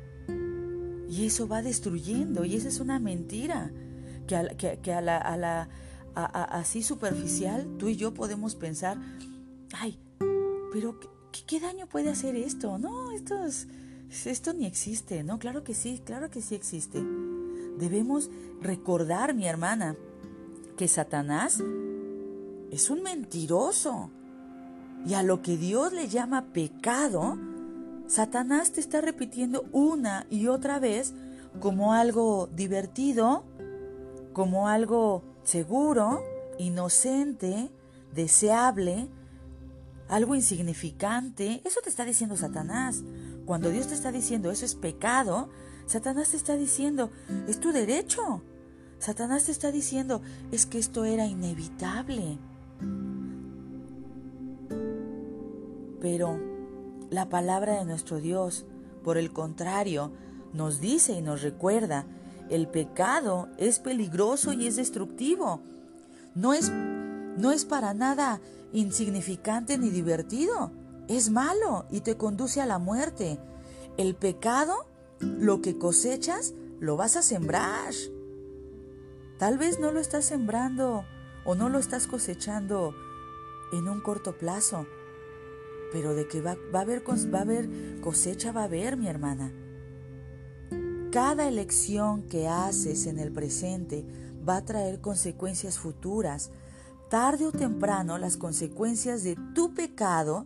Y 1.09 1.27
eso 1.27 1.49
va 1.49 1.63
destruyendo, 1.63 2.45
y 2.45 2.55
esa 2.55 2.69
es 2.69 2.79
una 2.79 3.01
mentira, 3.01 3.73
que 4.27 4.93
a, 4.93 5.01
la 5.01 5.69
así 6.15 6.83
superficial 6.83 7.77
tú 7.79 7.89
y 7.89 7.97
yo 7.97 8.15
podemos 8.15 8.55
pensar, 8.55 8.99
ay, 9.73 9.99
pero 10.73 10.99
¿qué, 11.47 11.61
daño 11.61 11.87
puede 11.87 12.11
hacer 12.11 12.37
esto? 12.37 12.79
No, 12.79 13.13
esto, 13.13 13.35
esto 14.25 14.53
ni 14.53 14.67
existe, 14.67 15.25
¿no? 15.25 15.39
Claro 15.39 15.65
que 15.65 15.75
sí, 15.75 16.01
claro 16.05 16.31
que 16.31 16.43
sí 16.43 16.55
existe. 16.55 17.03
Debemos 17.79 18.31
recordar, 18.61 19.35
mi 19.35 19.47
hermana, 19.47 19.97
que 20.77 20.89
Satanás 20.89 21.63
es 22.71 22.91
un 22.91 23.03
mentiroso. 23.03 24.11
Y 25.07 25.15
a 25.15 25.23
lo 25.23 25.43
que 25.43 25.57
Dios 25.57 25.93
le 25.93 26.09
llama 26.09 26.53
pecado, 26.53 27.39
Satanás 28.07 28.73
te 28.73 28.81
está 28.81 29.01
repitiendo 29.01 29.65
una 29.73 30.27
y 30.31 30.47
otra 30.47 30.79
vez 30.79 31.15
como 31.61 31.93
algo 31.93 32.49
divertido, 32.55 33.45
como 34.33 34.69
algo 34.69 35.23
seguro, 35.45 36.23
inocente, 36.59 37.71
deseable, 38.15 39.09
algo 40.09 40.35
insignificante, 40.35 41.61
eso 41.65 41.81
te 41.83 41.91
está 41.91 42.05
diciendo 42.05 42.37
Satanás. 42.37 43.03
Cuando 43.45 43.71
Dios 43.71 43.89
te 43.89 43.95
está 43.95 44.13
diciendo 44.13 44.51
eso 44.51 44.65
es 44.65 44.75
pecado, 44.75 45.49
Satanás 45.87 46.31
te 46.31 46.37
está 46.37 46.57
diciendo, 46.57 47.11
es 47.49 47.61
tu 47.61 47.73
derecho. 47.73 48.43
Satanás 48.99 49.45
te 49.45 49.53
está 49.53 49.71
diciendo, 49.71 50.23
es 50.51 50.67
que 50.67 50.79
esto 50.79 51.05
era 51.05 51.27
inevitable. 51.27 52.39
Pero 56.01 56.41
la 57.11 57.29
palabra 57.29 57.79
de 57.79 57.85
nuestro 57.85 58.21
Dios, 58.21 58.65
por 59.05 59.19
el 59.19 59.33
contrario, 59.33 60.13
nos 60.53 60.81
dice 60.81 61.13
y 61.13 61.23
nos 61.23 61.43
recuerda, 61.43 62.07
el 62.51 62.69
pecado 62.69 63.49
es 63.59 63.79
peligroso 63.79 64.53
y 64.53 64.67
es 64.67 64.77
destructivo. 64.77 65.61
No 66.35 66.53
es, 66.53 66.71
no 66.71 67.53
es 67.53 67.65
para 67.65 67.95
nada 67.95 68.41
insignificante 68.73 69.79
ni 69.79 69.91
divertido. 69.91 70.73
Es 71.09 71.31
malo 71.31 71.87
y 71.91 72.01
te 72.01 72.17
conduce 72.17 72.61
a 72.61 72.67
la 72.67 72.79
muerte. 72.79 73.39
El 73.97 74.15
pecado, 74.15 74.87
lo 75.21 75.61
que 75.63 75.79
cosechas, 75.79 76.55
lo 76.81 76.97
vas 76.97 77.17
a 77.17 77.23
sembrar. 77.23 77.95
Tal 79.39 79.59
vez 79.59 79.79
no 79.79 79.93
lo 79.93 80.01
estás 80.01 80.25
sembrando 80.25 81.05
o 81.45 81.55
no 81.55 81.69
lo 81.69 81.79
estás 81.79 82.07
cosechando 82.07 82.95
en 83.73 83.89
un 83.89 84.01
corto 84.01 84.37
plazo, 84.37 84.87
pero 85.93 86.15
de 86.15 86.27
que 86.27 86.41
va, 86.41 86.57
a 86.73 86.81
haber, 86.81 87.03
va 87.09 87.39
a 87.39 87.43
haber 87.43 88.01
cosecha, 88.01 88.53
va 88.53 88.63
a 88.63 88.65
haber, 88.65 88.97
mi 88.97 89.09
hermana. 89.09 89.53
Cada 91.13 91.49
elección 91.49 92.23
que 92.25 92.49
haces 92.49 93.07
en 93.07 93.19
el 93.19 93.33
presente 93.33 94.05
va 94.47 94.57
a 94.57 94.65
traer 94.65 95.01
consecuencias 95.01 95.79
futuras. 95.79 96.51
Tarde 97.09 97.47
o 97.47 97.53
temprano 97.53 98.19
las 98.19 98.37
consecuencias 98.37 99.23
de 99.23 99.37
tu 99.55 99.75
pecado 99.75 100.45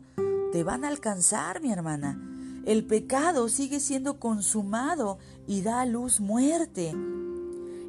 te 0.53 0.63
van 0.63 0.85
a 0.85 0.89
alcanzar, 0.89 1.63
mi 1.63 1.73
hermana. 1.73 2.21
El 2.67 2.85
pecado 2.85 3.49
sigue 3.49 3.81
siendo 3.81 4.21
consumado 4.21 5.19
y 5.47 5.63
da 5.63 5.81
a 5.81 5.87
luz 5.87 6.21
muerte. 6.21 6.91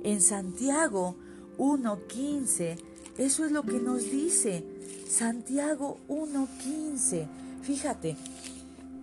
En 0.04 0.22
Santiago 0.22 1.18
1.15, 1.58 2.78
eso 3.18 3.46
es 3.46 3.51
lo 3.51 3.63
que 3.63 3.80
nos 3.80 4.04
dice. 4.04 4.63
Santiago 5.10 5.98
1.15. 6.08 7.28
Fíjate, 7.63 8.16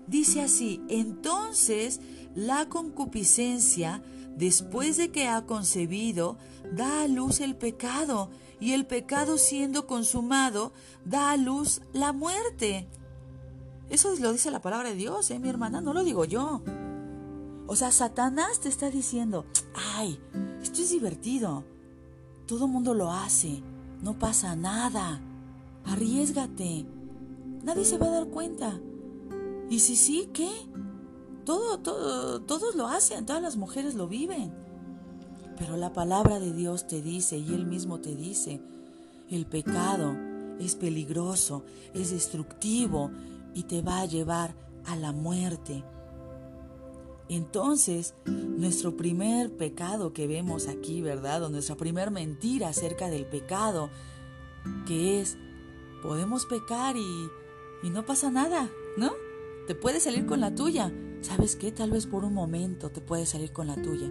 dice 0.07 0.41
así, 0.41 0.81
entonces 0.89 2.01
la 2.35 2.71
concupiscencia, 2.71 4.03
después 4.35 4.97
de 4.97 5.11
que 5.11 5.29
ha 5.29 5.45
concebido, 5.45 6.39
da 6.73 7.03
a 7.03 7.09
luz 7.09 7.41
el 7.41 7.55
pecado, 7.55 8.31
y 8.61 8.73
el 8.73 8.87
pecado 8.87 9.39
siendo 9.39 9.87
consumado, 9.87 10.73
da 11.05 11.31
a 11.31 11.37
luz 11.37 11.81
la 11.93 12.13
muerte. 12.13 12.89
Eso 13.91 14.15
lo 14.17 14.33
dice 14.33 14.51
la 14.51 14.61
palabra 14.61 14.91
de 14.91 14.97
Dios, 14.97 15.31
¿eh, 15.31 15.39
mi 15.39 15.49
hermana? 15.49 15.81
No 15.81 15.93
lo 15.93 16.05
digo 16.05 16.25
yo. 16.25 16.63
O 17.67 17.77
sea, 17.77 17.93
Satanás 17.93 18.61
te 18.61 18.69
está 18.69 18.91
diciendo, 18.91 19.47
ay, 19.75 20.21
esto 20.63 20.83
es 20.83 20.91
divertido. 20.91 21.65
Todo 22.47 22.67
mundo 22.67 22.95
lo 22.95 23.13
hace. 23.13 23.63
No 24.03 24.19
pasa 24.19 24.57
nada. 24.57 25.21
Arriesgate. 25.85 26.87
Nadie 27.63 27.85
se 27.85 27.99
va 27.99 28.07
a 28.07 28.11
dar 28.11 28.29
cuenta. 28.29 28.81
Y 29.71 29.81
si 29.81 29.97
sí, 29.97 30.31
¿qué? 30.33 30.51
Todo, 31.45 31.79
todo, 31.79 32.41
todos 32.43 32.75
lo 32.75 32.89
hacen, 32.89 33.27
todas 33.27 33.43
las 33.43 33.57
mujeres 33.57 33.95
lo 33.95 34.09
viven. 34.09 34.53
Pero 35.59 35.77
la 35.77 35.93
palabra 35.93 36.39
de 36.39 36.53
Dios 36.53 36.87
te 36.87 37.03
dice, 37.03 37.39
y 37.39 37.53
Él 37.53 37.67
mismo 37.67 37.99
te 38.01 38.15
dice, 38.15 38.61
el 39.31 39.47
pecado 39.47 40.17
es 40.61 40.75
peligroso, 40.75 41.65
es 41.95 42.11
destructivo 42.11 43.11
y 43.55 43.65
te 43.65 43.83
va 43.83 44.01
a 44.01 44.07
llevar 44.07 44.55
a 44.87 44.97
la 44.97 45.13
muerte. 45.13 45.85
Entonces, 47.29 48.15
nuestro 48.25 48.97
primer 48.97 49.55
pecado 49.57 50.13
que 50.13 50.27
vemos 50.27 50.69
aquí, 50.69 51.03
¿verdad? 51.03 51.43
O 51.43 51.51
nuestra 51.51 51.77
primer 51.77 52.11
mentira 52.11 52.69
acerca 52.69 53.11
del 53.11 53.27
pecado, 53.27 53.91
que 54.87 55.21
es, 55.21 55.37
podemos 56.03 56.47
pecar 56.47 56.97
y, 56.97 57.29
y 57.83 57.91
no 57.91 58.07
pasa 58.07 58.31
nada, 58.31 58.71
¿no? 58.97 59.13
Te 59.67 59.75
puedes 59.75 60.05
salir 60.05 60.25
con 60.25 60.41
la 60.41 60.55
tuya, 60.55 60.91
¿Sabes 61.21 61.57
qué? 61.57 61.73
Tal 61.73 61.91
vez 61.91 62.07
por 62.07 62.25
un 62.25 62.33
momento 62.33 62.91
te 62.91 63.01
puedes 63.01 63.31
salir 63.31 63.53
con 63.53 63.67
la 63.67 63.75
tuya, 63.75 64.09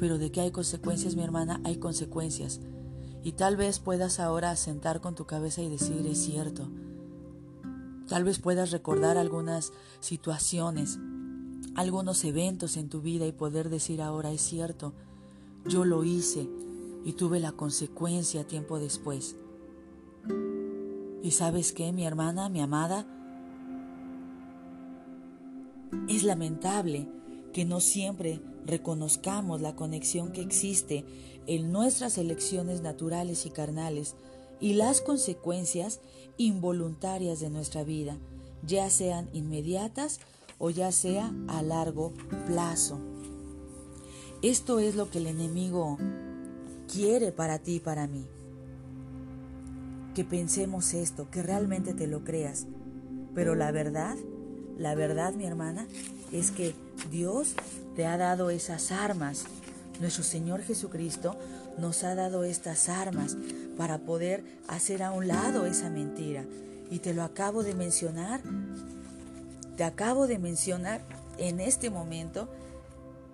pero 0.00 0.16
de 0.16 0.32
que 0.32 0.40
hay 0.40 0.50
consecuencias, 0.50 1.14
mi 1.14 1.22
hermana, 1.22 1.60
hay 1.62 1.76
consecuencias. 1.76 2.58
Y 3.22 3.32
tal 3.32 3.58
vez 3.58 3.80
puedas 3.80 4.18
ahora 4.18 4.56
sentar 4.56 5.02
con 5.02 5.14
tu 5.14 5.26
cabeza 5.26 5.60
y 5.60 5.68
decir, 5.68 6.06
es 6.06 6.18
cierto. 6.24 6.70
Tal 8.08 8.24
vez 8.24 8.38
puedas 8.38 8.70
recordar 8.70 9.18
algunas 9.18 9.74
situaciones, 10.00 10.98
algunos 11.74 12.24
eventos 12.24 12.78
en 12.78 12.88
tu 12.88 13.02
vida 13.02 13.26
y 13.26 13.32
poder 13.32 13.68
decir 13.68 14.00
ahora, 14.00 14.32
es 14.32 14.40
cierto, 14.40 14.94
yo 15.66 15.84
lo 15.84 16.02
hice 16.02 16.48
y 17.04 17.12
tuve 17.12 17.38
la 17.38 17.52
consecuencia 17.52 18.46
tiempo 18.46 18.78
después. 18.78 19.36
¿Y 21.22 21.32
sabes 21.32 21.72
qué, 21.72 21.92
mi 21.92 22.06
hermana, 22.06 22.48
mi 22.48 22.62
amada? 22.62 23.06
Es 26.08 26.22
lamentable 26.22 27.06
que 27.52 27.66
no 27.66 27.80
siempre 27.80 28.40
reconozcamos 28.66 29.60
la 29.60 29.74
conexión 29.76 30.32
que 30.32 30.42
existe 30.42 31.04
en 31.46 31.72
nuestras 31.72 32.18
elecciones 32.18 32.80
naturales 32.82 33.46
y 33.46 33.50
carnales 33.50 34.14
y 34.60 34.74
las 34.74 35.00
consecuencias 35.00 36.00
involuntarias 36.36 37.40
de 37.40 37.50
nuestra 37.50 37.82
vida, 37.82 38.18
ya 38.66 38.90
sean 38.90 39.28
inmediatas 39.32 40.20
o 40.58 40.70
ya 40.70 40.92
sea 40.92 41.32
a 41.48 41.62
largo 41.62 42.12
plazo. 42.46 42.98
Esto 44.42 44.78
es 44.78 44.94
lo 44.94 45.10
que 45.10 45.18
el 45.18 45.26
enemigo 45.26 45.98
quiere 46.92 47.32
para 47.32 47.58
ti 47.58 47.76
y 47.76 47.80
para 47.80 48.06
mí. 48.06 48.26
Que 50.14 50.24
pensemos 50.24 50.92
esto, 50.94 51.30
que 51.30 51.42
realmente 51.42 51.94
te 51.94 52.06
lo 52.06 52.24
creas. 52.24 52.66
Pero 53.34 53.54
la 53.54 53.70
verdad 53.70 54.16
la 54.80 54.94
verdad, 54.94 55.34
mi 55.34 55.44
hermana, 55.44 55.86
es 56.32 56.50
que 56.50 56.74
Dios 57.10 57.54
te 58.00 58.06
ha 58.06 58.16
dado 58.16 58.48
esas 58.48 58.92
armas. 58.92 59.44
Nuestro 60.00 60.24
Señor 60.24 60.62
Jesucristo 60.62 61.36
nos 61.76 62.02
ha 62.02 62.14
dado 62.14 62.44
estas 62.44 62.88
armas 62.88 63.36
para 63.76 63.98
poder 63.98 64.42
hacer 64.68 65.02
a 65.02 65.12
un 65.12 65.28
lado 65.28 65.66
esa 65.66 65.90
mentira. 65.90 66.46
Y 66.90 67.00
te 67.00 67.12
lo 67.12 67.22
acabo 67.22 67.62
de 67.62 67.74
mencionar. 67.74 68.40
Te 69.76 69.84
acabo 69.84 70.26
de 70.26 70.38
mencionar 70.38 71.02
en 71.36 71.60
este 71.60 71.90
momento 71.90 72.48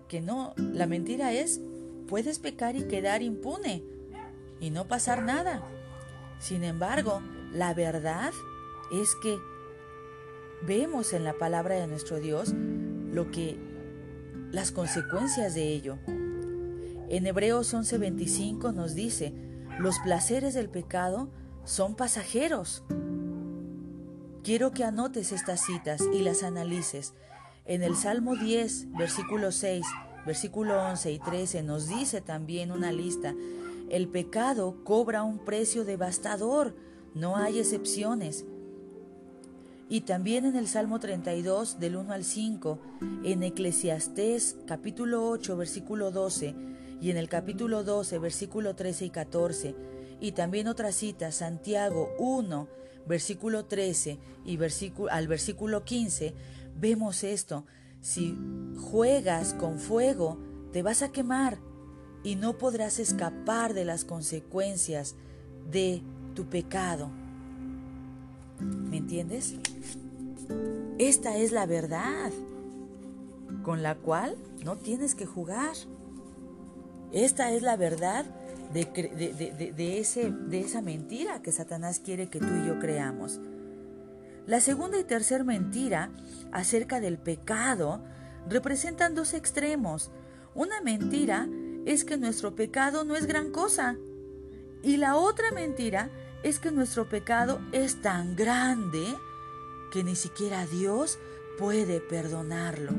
que 0.08 0.20
no, 0.20 0.52
la 0.56 0.88
mentira 0.88 1.32
es, 1.32 1.60
puedes 2.08 2.40
pecar 2.40 2.74
y 2.74 2.88
quedar 2.88 3.22
impune 3.22 3.84
y 4.58 4.70
no 4.70 4.88
pasar 4.88 5.22
nada. 5.22 5.62
Sin 6.40 6.64
embargo, 6.64 7.22
la 7.52 7.72
verdad 7.72 8.32
es 8.90 9.14
que 9.22 9.38
vemos 10.66 11.12
en 11.12 11.22
la 11.22 11.34
palabra 11.34 11.76
de 11.76 11.86
nuestro 11.86 12.18
Dios 12.18 12.52
lo 13.12 13.30
que 13.30 13.65
las 14.52 14.72
consecuencias 14.72 15.54
de 15.54 15.72
ello. 15.72 15.98
En 17.08 17.26
Hebreos 17.26 17.72
11:25 17.72 18.72
nos 18.72 18.94
dice, 18.94 19.32
los 19.78 19.98
placeres 20.00 20.54
del 20.54 20.68
pecado 20.68 21.28
son 21.64 21.94
pasajeros. 21.94 22.82
Quiero 24.42 24.70
que 24.70 24.84
anotes 24.84 25.32
estas 25.32 25.60
citas 25.60 26.02
y 26.14 26.20
las 26.20 26.42
analices. 26.42 27.14
En 27.64 27.82
el 27.82 27.96
Salmo 27.96 28.36
10, 28.36 28.92
versículo 28.92 29.50
6, 29.50 29.84
versículo 30.24 30.80
11 30.82 31.12
y 31.12 31.18
13 31.18 31.62
nos 31.62 31.88
dice 31.88 32.20
también 32.20 32.70
una 32.70 32.92
lista. 32.92 33.34
El 33.90 34.08
pecado 34.08 34.76
cobra 34.84 35.22
un 35.22 35.38
precio 35.38 35.84
devastador, 35.84 36.74
no 37.14 37.36
hay 37.36 37.58
excepciones. 37.58 38.44
Y 39.88 40.00
también 40.00 40.44
en 40.44 40.56
el 40.56 40.66
Salmo 40.66 40.98
32 40.98 41.78
del 41.78 41.96
1 41.96 42.12
al 42.12 42.24
5, 42.24 42.78
en 43.22 43.44
Eclesiastés 43.44 44.56
capítulo 44.66 45.28
8 45.28 45.56
versículo 45.56 46.10
12 46.10 46.56
y 47.00 47.10
en 47.10 47.16
el 47.16 47.28
capítulo 47.28 47.84
12 47.84 48.18
versículo 48.18 48.74
13 48.74 49.04
y 49.04 49.10
14, 49.10 49.76
y 50.20 50.32
también 50.32 50.66
otra 50.66 50.90
cita, 50.90 51.30
Santiago 51.30 52.10
1 52.18 52.68
versículo 53.06 53.66
13 53.66 54.18
y 54.44 54.56
versículo, 54.56 55.12
al 55.12 55.28
versículo 55.28 55.84
15, 55.84 56.34
vemos 56.76 57.22
esto, 57.22 57.64
si 58.00 58.36
juegas 58.90 59.54
con 59.54 59.78
fuego, 59.78 60.38
te 60.72 60.82
vas 60.82 61.02
a 61.02 61.12
quemar 61.12 61.58
y 62.24 62.34
no 62.34 62.58
podrás 62.58 62.98
escapar 62.98 63.72
de 63.72 63.84
las 63.84 64.04
consecuencias 64.04 65.14
de 65.70 66.02
tu 66.34 66.46
pecado. 66.46 67.10
¿Me 68.60 68.98
entiendes? 68.98 69.54
Esta 70.98 71.36
es 71.36 71.52
la 71.52 71.66
verdad 71.66 72.30
con 73.62 73.82
la 73.82 73.96
cual 73.96 74.36
no 74.64 74.76
tienes 74.76 75.14
que 75.14 75.26
jugar. 75.26 75.74
Esta 77.12 77.52
es 77.52 77.62
la 77.62 77.76
verdad 77.76 78.24
de, 78.72 79.98
ese, 79.98 80.30
de 80.30 80.60
esa 80.60 80.82
mentira 80.82 81.42
que 81.42 81.52
Satanás 81.52 82.00
quiere 82.00 82.28
que 82.28 82.40
tú 82.40 82.46
y 82.62 82.66
yo 82.66 82.78
creamos. 82.78 83.40
La 84.46 84.60
segunda 84.60 84.98
y 84.98 85.04
tercera 85.04 85.44
mentira 85.44 86.10
acerca 86.52 87.00
del 87.00 87.18
pecado 87.18 88.00
representan 88.48 89.14
dos 89.14 89.34
extremos. 89.34 90.10
Una 90.54 90.80
mentira 90.80 91.48
es 91.84 92.04
que 92.04 92.16
nuestro 92.16 92.54
pecado 92.54 93.04
no 93.04 93.16
es 93.16 93.26
gran 93.26 93.50
cosa. 93.50 93.96
Y 94.82 94.98
la 94.98 95.16
otra 95.16 95.50
mentira 95.52 96.10
es 96.46 96.60
que 96.60 96.70
nuestro 96.70 97.08
pecado 97.08 97.60
es 97.72 98.00
tan 98.02 98.36
grande 98.36 99.04
que 99.90 100.04
ni 100.04 100.14
siquiera 100.14 100.64
Dios 100.64 101.18
puede 101.58 102.00
perdonarlo. 102.00 102.92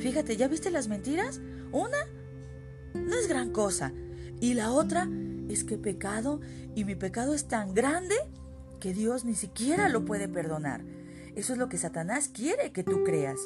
Fíjate, 0.00 0.36
¿ya 0.36 0.48
viste 0.48 0.72
las 0.72 0.88
mentiras? 0.88 1.40
Una 1.70 1.98
no 2.94 3.14
es 3.14 3.28
gran 3.28 3.52
cosa. 3.52 3.92
Y 4.40 4.54
la 4.54 4.72
otra 4.72 5.08
es 5.48 5.62
que 5.62 5.78
pecado 5.78 6.40
y 6.74 6.84
mi 6.84 6.96
pecado 6.96 7.32
es 7.32 7.46
tan 7.46 7.74
grande 7.74 8.16
que 8.80 8.92
Dios 8.92 9.24
ni 9.24 9.36
siquiera 9.36 9.88
lo 9.88 10.04
puede 10.04 10.26
perdonar. 10.26 10.84
Eso 11.36 11.52
es 11.52 11.60
lo 11.60 11.68
que 11.68 11.78
Satanás 11.78 12.28
quiere 12.28 12.72
que 12.72 12.82
tú 12.82 13.04
creas. 13.04 13.38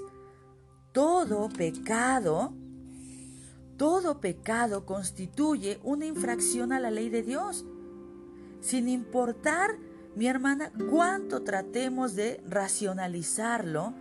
Todo 0.93 1.51
pecado, 1.51 2.55
todo 3.77 4.21
pecado 4.21 4.87
constituye 4.87 5.81
una 5.83 6.07
infracción 6.07 6.73
a 6.73 6.81
la 6.81 6.91
ley 6.91 7.11
de 7.11 7.23
Dios. 7.23 7.67
Sin 8.65 8.89
importar, 8.89 9.77
mi 10.17 10.27
hermana, 10.27 10.73
cuánto 10.91 11.43
tratemos 11.43 12.15
de 12.15 12.43
racionalizarlo, 12.49 13.93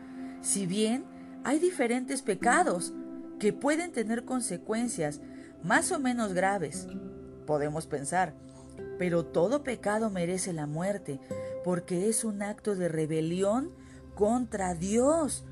si 0.41 0.65
bien 0.65 1.03
hay 1.43 1.59
diferentes 1.59 2.21
pecados 2.21 2.93
que 3.39 3.51
pueden 3.51 3.91
tener 3.91 4.23
consecuencias 4.23 5.19
más 5.63 5.91
o 5.91 5.99
menos 5.99 6.31
graves, 6.31 6.87
podemos 7.45 7.87
pensar, 7.87 8.35
pero 8.97 9.25
todo 9.25 9.65
pecado 9.65 10.09
merece 10.09 10.53
la 10.53 10.65
muerte, 10.65 11.19
porque 11.65 12.07
es 12.07 12.23
un 12.23 12.41
acto 12.41 12.73
de 12.77 12.87
rebelión 12.87 13.69
contra 14.15 14.75
Dios. 14.75 15.43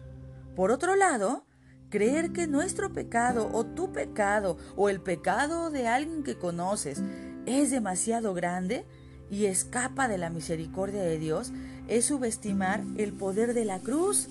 Por 0.56 0.72
otro 0.72 0.96
lado, 0.96 1.44
creer 1.90 2.32
que 2.32 2.48
nuestro 2.48 2.94
pecado 2.94 3.50
o 3.52 3.66
tu 3.66 3.92
pecado 3.92 4.56
o 4.78 4.88
el 4.88 5.02
pecado 5.02 5.70
de 5.70 5.90
alguien 5.90 6.24
que 6.24 6.38
conoces 6.38 7.04
es 7.46 7.72
demasiado 7.72 8.34
grande 8.34 8.86
y 9.32 9.46
escapa 9.46 10.08
de 10.08 10.18
la 10.18 10.30
misericordia 10.30 11.02
de 11.02 11.18
Dios 11.18 11.52
es 11.88 12.06
subestimar 12.06 12.84
el 12.98 13.14
poder 13.14 13.54
de 13.54 13.66
la 13.66 13.80
cruz. 13.80 14.28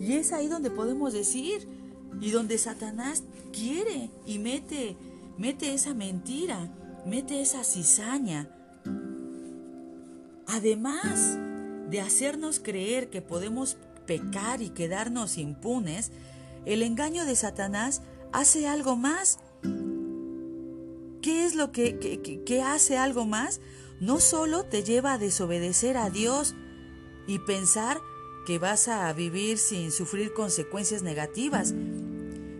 Y 0.00 0.14
es 0.14 0.32
ahí 0.32 0.46
donde 0.46 0.70
podemos 0.70 1.12
decir, 1.12 1.68
y 2.20 2.30
donde 2.30 2.56
Satanás 2.56 3.24
quiere 3.52 4.10
y 4.24 4.38
mete, 4.38 4.96
mete 5.36 5.74
esa 5.74 5.92
mentira, 5.92 6.70
mete 7.04 7.40
esa 7.40 7.64
cizaña. 7.64 8.48
Además 10.46 11.36
de 11.90 12.00
hacernos 12.00 12.60
creer 12.60 13.10
que 13.10 13.22
podemos 13.22 13.76
pecar 14.06 14.62
y 14.62 14.70
quedarnos 14.70 15.36
impunes, 15.36 16.12
el 16.64 16.82
engaño 16.82 17.24
de 17.24 17.36
Satanás 17.36 18.02
hace 18.32 18.66
algo 18.66 18.96
más. 18.96 19.38
¿Qué 21.22 21.44
es 21.44 21.54
lo 21.54 21.72
que, 21.72 21.98
que, 22.44 22.62
hace 22.62 22.96
algo 22.96 23.26
más? 23.26 23.60
No 24.00 24.20
solo 24.20 24.64
te 24.64 24.82
lleva 24.82 25.14
a 25.14 25.18
desobedecer 25.18 25.96
a 25.96 26.10
Dios 26.10 26.54
y 27.26 27.38
pensar 27.40 28.00
que 28.46 28.58
vas 28.58 28.88
a 28.88 29.12
vivir 29.12 29.58
sin 29.58 29.90
sufrir 29.90 30.32
consecuencias 30.32 31.02
negativas, 31.02 31.74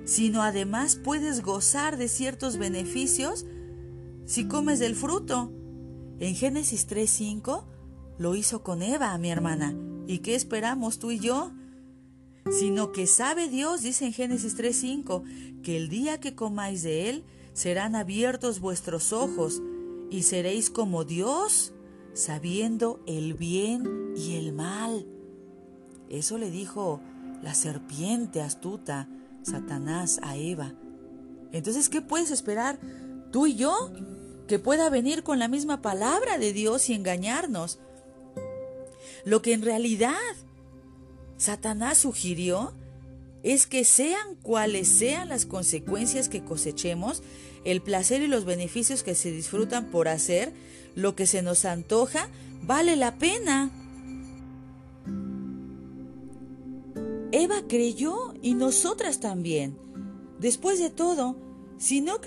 sino 0.05 0.43
además 0.43 0.97
puedes 0.97 1.43
gozar 1.43 1.97
de 1.97 2.09
ciertos 2.09 2.57
beneficios 2.57 3.45
si 4.25 4.49
comes 4.49 4.79
del 4.79 4.97
fruto. 4.97 5.53
En 6.19 6.35
Génesis 6.35 6.89
3.5 6.89 7.65
lo 8.19 8.35
hizo 8.35 8.63
con 8.63 8.83
Eva, 8.83 9.17
mi 9.19 9.31
hermana. 9.31 9.77
¿Y 10.07 10.19
qué 10.19 10.35
esperamos 10.35 10.99
tú 10.99 11.11
y 11.11 11.19
yo? 11.19 11.53
Sino 12.51 12.93
que 12.93 13.07
sabe 13.07 13.49
Dios, 13.49 13.83
dice 13.83 14.07
en 14.07 14.13
Génesis 14.13 14.57
3.5, 14.57 15.63
que 15.63 15.77
el 15.77 15.89
día 15.89 16.19
que 16.19 16.35
comáis 16.35 16.83
de 16.83 17.11
él, 17.11 17.25
serán 17.53 17.95
abiertos 17.97 18.61
vuestros 18.61 19.13
ojos 19.13 19.61
y 20.11 20.23
seréis 20.23 20.71
como 20.71 21.05
Dios, 21.05 21.73
sabiendo 22.15 23.01
el 23.07 23.35
bien 23.35 24.15
y 24.17 24.37
el 24.37 24.53
mal. 24.53 25.07
Eso 26.09 26.39
le 26.39 26.51
dijo 26.51 27.01
la 27.43 27.55
serpiente 27.55 28.41
astuta, 28.41 29.09
Satanás, 29.43 30.19
a 30.23 30.37
Eva. 30.37 30.75
Entonces, 31.53 31.89
¿qué 31.89 32.03
puedes 32.03 32.31
esperar 32.31 32.79
tú 33.31 33.47
y 33.47 33.57
yo? 33.57 33.93
Que 34.49 34.59
pueda 34.59 34.91
venir 34.91 35.23
con 35.23 35.39
la 35.39 35.49
misma 35.49 35.83
palabra 35.83 36.39
de 36.39 36.53
Dios 36.53 36.89
y 36.89 36.95
engañarnos. 36.95 37.79
Lo 39.25 39.43
que 39.43 39.53
en 39.53 39.63
realidad 39.63 40.15
Satanás 41.37 41.99
sugirió 41.99 42.73
es 43.43 43.67
que 43.67 43.85
sean 43.85 44.37
cuales 44.43 44.89
sean 44.89 45.29
las 45.29 45.47
consecuencias 45.47 46.29
que 46.29 46.45
cosechemos, 46.45 47.23
el 47.67 47.83
placer 47.83 48.23
y 48.23 48.29
los 48.29 48.45
beneficios 48.45 49.03
que 49.03 49.17
se 49.17 49.33
disfrutan 49.33 49.87
por 49.87 50.07
hacer 50.07 50.53
lo 50.95 51.17
que 51.17 51.27
se 51.27 51.43
nos 51.43 51.65
antoja, 51.65 52.29
vale 52.63 52.95
la 52.95 53.19
pena. 53.19 53.71
Eva 57.33 57.63
creyó 57.69 58.35
y 58.41 58.55
nosotras 58.55 59.19
también. 59.19 59.77
Después 60.39 60.79
de 60.79 60.91
todo, 60.91 61.37
si 61.77 62.01
no 62.01 62.21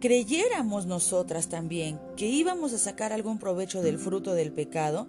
creyéramos 0.00 0.86
nosotras 0.86 1.50
también 1.50 2.00
que 2.16 2.26
íbamos 2.26 2.72
a 2.72 2.78
sacar 2.78 3.12
algún 3.12 3.38
provecho 3.38 3.82
del 3.82 3.98
fruto 3.98 4.32
del 4.32 4.50
pecado, 4.50 5.06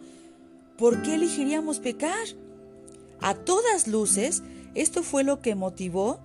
¿por 0.78 1.02
qué 1.02 1.16
elegiríamos 1.16 1.80
pecar? 1.80 2.28
A 3.22 3.36
todas 3.36 3.88
luces, 3.88 4.44
esto 4.76 5.02
fue 5.02 5.24
lo 5.24 5.40
que 5.40 5.56
motivó, 5.56 6.20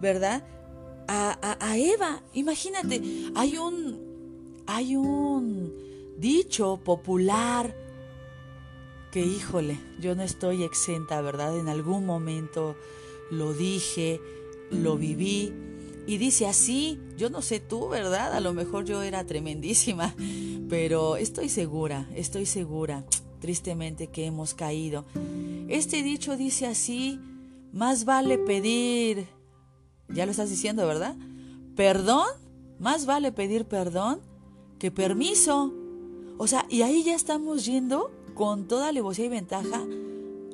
¿verdad? 0.00 0.44
A, 1.08 1.76
Eva. 1.76 2.22
Imagínate, 2.34 3.02
hay 3.34 3.56
un, 3.56 4.62
hay 4.66 4.96
un 4.96 5.72
dicho 6.18 6.80
popular 6.82 7.74
que, 9.10 9.20
híjole, 9.20 9.78
yo 10.00 10.14
no 10.14 10.22
estoy 10.22 10.62
exenta, 10.62 11.20
¿verdad? 11.20 11.58
En 11.58 11.68
algún 11.68 12.06
momento 12.06 12.76
lo 13.30 13.52
dije, 13.52 14.20
lo 14.70 14.96
viví. 14.96 15.52
Y 16.06 16.18
dice 16.18 16.46
así, 16.46 16.98
yo 17.16 17.30
no 17.30 17.42
sé 17.42 17.60
tú, 17.60 17.88
¿verdad? 17.88 18.32
A 18.32 18.40
lo 18.40 18.52
mejor 18.54 18.84
yo 18.84 19.02
era 19.02 19.24
tremendísima, 19.24 20.14
pero 20.68 21.16
estoy 21.16 21.48
segura, 21.48 22.08
estoy 22.14 22.46
segura 22.46 23.04
tristemente 23.40 24.06
que 24.08 24.24
hemos 24.24 24.54
caído. 24.54 25.04
Este 25.68 26.02
dicho 26.02 26.36
dice 26.36 26.66
así, 26.66 27.20
más 27.72 28.04
vale 28.04 28.38
pedir, 28.38 29.26
ya 30.14 30.24
lo 30.24 30.30
estás 30.30 30.50
diciendo, 30.50 30.86
¿verdad? 30.86 31.16
Perdón, 31.76 32.26
más 32.78 33.06
vale 33.06 33.32
pedir 33.32 33.64
perdón 33.64 34.20
que 34.78 34.90
permiso. 34.90 35.72
O 36.38 36.46
sea, 36.46 36.66
y 36.68 36.82
ahí 36.82 37.02
ya 37.02 37.14
estamos 37.14 37.64
yendo 37.64 38.10
con 38.34 38.66
toda 38.66 38.88
alevosía 38.88 39.26
y 39.26 39.28
ventaja 39.28 39.82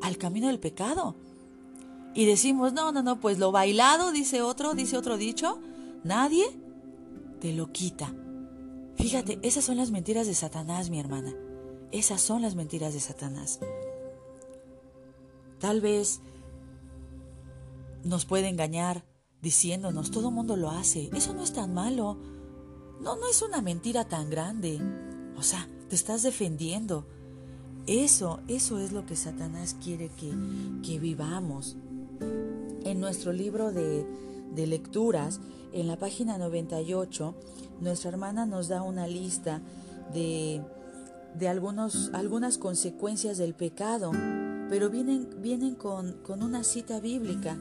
al 0.02 0.18
camino 0.18 0.48
del 0.48 0.60
pecado. 0.60 1.14
Y 2.14 2.26
decimos, 2.26 2.72
no, 2.72 2.92
no, 2.92 3.02
no, 3.02 3.20
pues 3.20 3.38
lo 3.38 3.52
bailado, 3.52 4.12
dice 4.12 4.42
otro, 4.42 4.74
dice 4.74 4.96
otro 4.96 5.16
dicho, 5.16 5.60
nadie 6.04 6.44
te 7.40 7.52
lo 7.52 7.70
quita. 7.72 8.12
Fíjate, 8.96 9.38
esas 9.42 9.64
son 9.64 9.76
las 9.76 9.90
mentiras 9.90 10.26
de 10.26 10.34
Satanás, 10.34 10.90
mi 10.90 10.98
hermana. 10.98 11.32
Esas 11.92 12.20
son 12.20 12.42
las 12.42 12.54
mentiras 12.54 12.92
de 12.92 13.00
Satanás. 13.00 13.60
Tal 15.60 15.80
vez 15.80 16.20
nos 18.04 18.24
puede 18.24 18.48
engañar 18.48 19.04
diciéndonos, 19.42 20.10
todo 20.10 20.30
mundo 20.30 20.56
lo 20.56 20.70
hace, 20.70 21.10
eso 21.14 21.34
no 21.34 21.42
es 21.42 21.52
tan 21.52 21.74
malo. 21.74 22.16
No, 23.00 23.16
no 23.16 23.28
es 23.28 23.42
una 23.42 23.62
mentira 23.62 24.08
tan 24.08 24.30
grande. 24.30 24.80
O 25.36 25.42
sea, 25.42 25.68
te 25.88 25.96
estás 25.96 26.22
defendiendo. 26.22 27.06
Eso, 27.86 28.40
eso 28.48 28.78
es 28.78 28.92
lo 28.92 29.06
que 29.06 29.16
Satanás 29.16 29.76
quiere 29.82 30.10
que, 30.10 30.32
que 30.82 30.98
vivamos. 30.98 31.76
En 32.84 33.00
nuestro 33.00 33.32
libro 33.32 33.72
de, 33.72 34.06
de 34.54 34.66
lecturas, 34.66 35.40
en 35.72 35.86
la 35.86 35.96
página 35.96 36.38
98, 36.38 37.34
nuestra 37.80 38.10
hermana 38.10 38.46
nos 38.46 38.68
da 38.68 38.82
una 38.82 39.06
lista 39.06 39.62
de 40.12 40.62
de 41.34 41.48
algunos, 41.48 42.10
algunas 42.12 42.58
consecuencias 42.58 43.38
del 43.38 43.54
pecado, 43.54 44.10
pero 44.68 44.90
vienen, 44.90 45.28
vienen 45.40 45.74
con, 45.74 46.16
una 46.28 46.64
cita 46.64 47.00
bíblica 47.00 47.56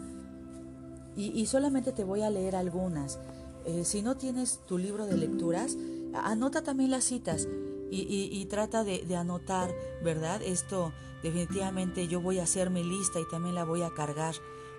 y, 1.18 1.46
solamente 1.48 1.92
te 1.92 2.04
voy 2.04 2.22
a 2.22 2.30
leer 2.30 2.56
algunas. 2.56 3.20
Eh, 3.66 3.84
si 3.84 4.02
no 4.02 4.16
tienes 4.16 4.60
tu 4.68 4.78
libro 4.78 5.08
de 5.08 5.18
lecturas, 5.18 5.76
anota 6.14 6.62
también 6.62 6.92
las 6.92 7.04
citas 7.04 7.48
y, 7.90 8.46
trata 8.46 8.84
de, 8.84 9.04
de, 9.06 9.16
anotar, 9.16 9.74
¿verdad? 10.04 10.42
Esto 10.44 10.94
definitivamente 11.24 12.08
yo 12.08 12.22
voy 12.22 12.40
a 12.40 12.44
hacer 12.44 12.70
mi 12.70 12.84
lista 12.84 13.20
y 13.20 13.28
también 13.30 13.56
la 13.56 13.66
voy 13.66 13.82
a 13.82 13.90
cargar 13.90 14.36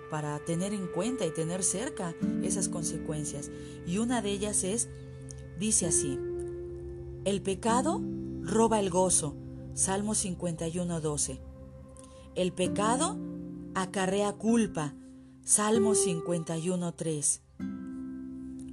para 0.09 0.39
tener 0.39 0.73
en 0.73 0.87
cuenta 0.87 1.25
y 1.25 1.31
tener 1.31 1.63
cerca 1.63 2.15
esas 2.41 2.69
consecuencias. 2.69 3.51
Y 3.85 3.97
una 3.97 4.21
de 4.21 4.31
ellas 4.31 4.63
es, 4.63 4.89
dice 5.59 5.87
así, 5.87 6.17
el 7.25 7.41
pecado 7.41 8.01
roba 8.41 8.79
el 8.79 8.89
gozo. 8.89 9.35
Salmo 9.73 10.15
51, 10.15 10.99
12. 10.99 11.39
El 12.35 12.51
pecado 12.53 13.17
acarrea 13.75 14.33
culpa. 14.33 14.93
Salmo 15.43 15.95
51.3. 15.95 17.39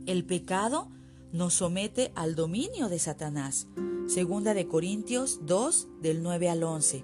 El 0.07 0.25
pecado 0.25 0.91
nos 1.33 1.55
somete 1.55 2.13
al 2.15 2.35
dominio 2.35 2.89
de 2.89 2.99
Satanás. 2.99 3.67
Segunda 4.07 4.53
de 4.53 4.67
Corintios 4.69 5.41
2 5.47 5.89
del 6.03 6.23
9 6.23 6.51
al 6.51 6.63
11. 6.63 7.03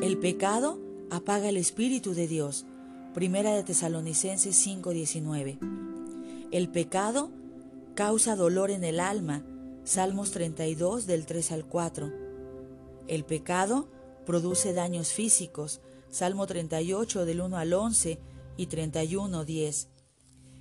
El 0.00 0.18
pecado 0.18 0.80
apaga 1.10 1.48
el 1.48 1.56
espíritu 1.56 2.12
de 2.14 2.26
Dios. 2.26 2.66
Primera 3.14 3.54
de 3.54 3.62
Tesalonicenses 3.62 4.56
5:19. 4.56 5.58
El 6.50 6.68
pecado 6.70 7.30
causa 7.94 8.34
dolor 8.34 8.70
en 8.70 8.82
el 8.82 8.98
alma. 8.98 9.44
Salmos 9.84 10.32
32 10.32 11.06
del 11.06 11.24
3 11.26 11.52
al 11.52 11.66
4. 11.66 12.12
El 13.06 13.24
pecado 13.24 13.88
produce 14.26 14.72
daños 14.72 15.12
físicos. 15.12 15.80
Salmo 16.14 16.46
38 16.46 17.24
del 17.24 17.40
1 17.40 17.56
al 17.56 17.72
11 17.72 18.20
y 18.56 18.66
31 18.66 19.44
10. 19.44 19.88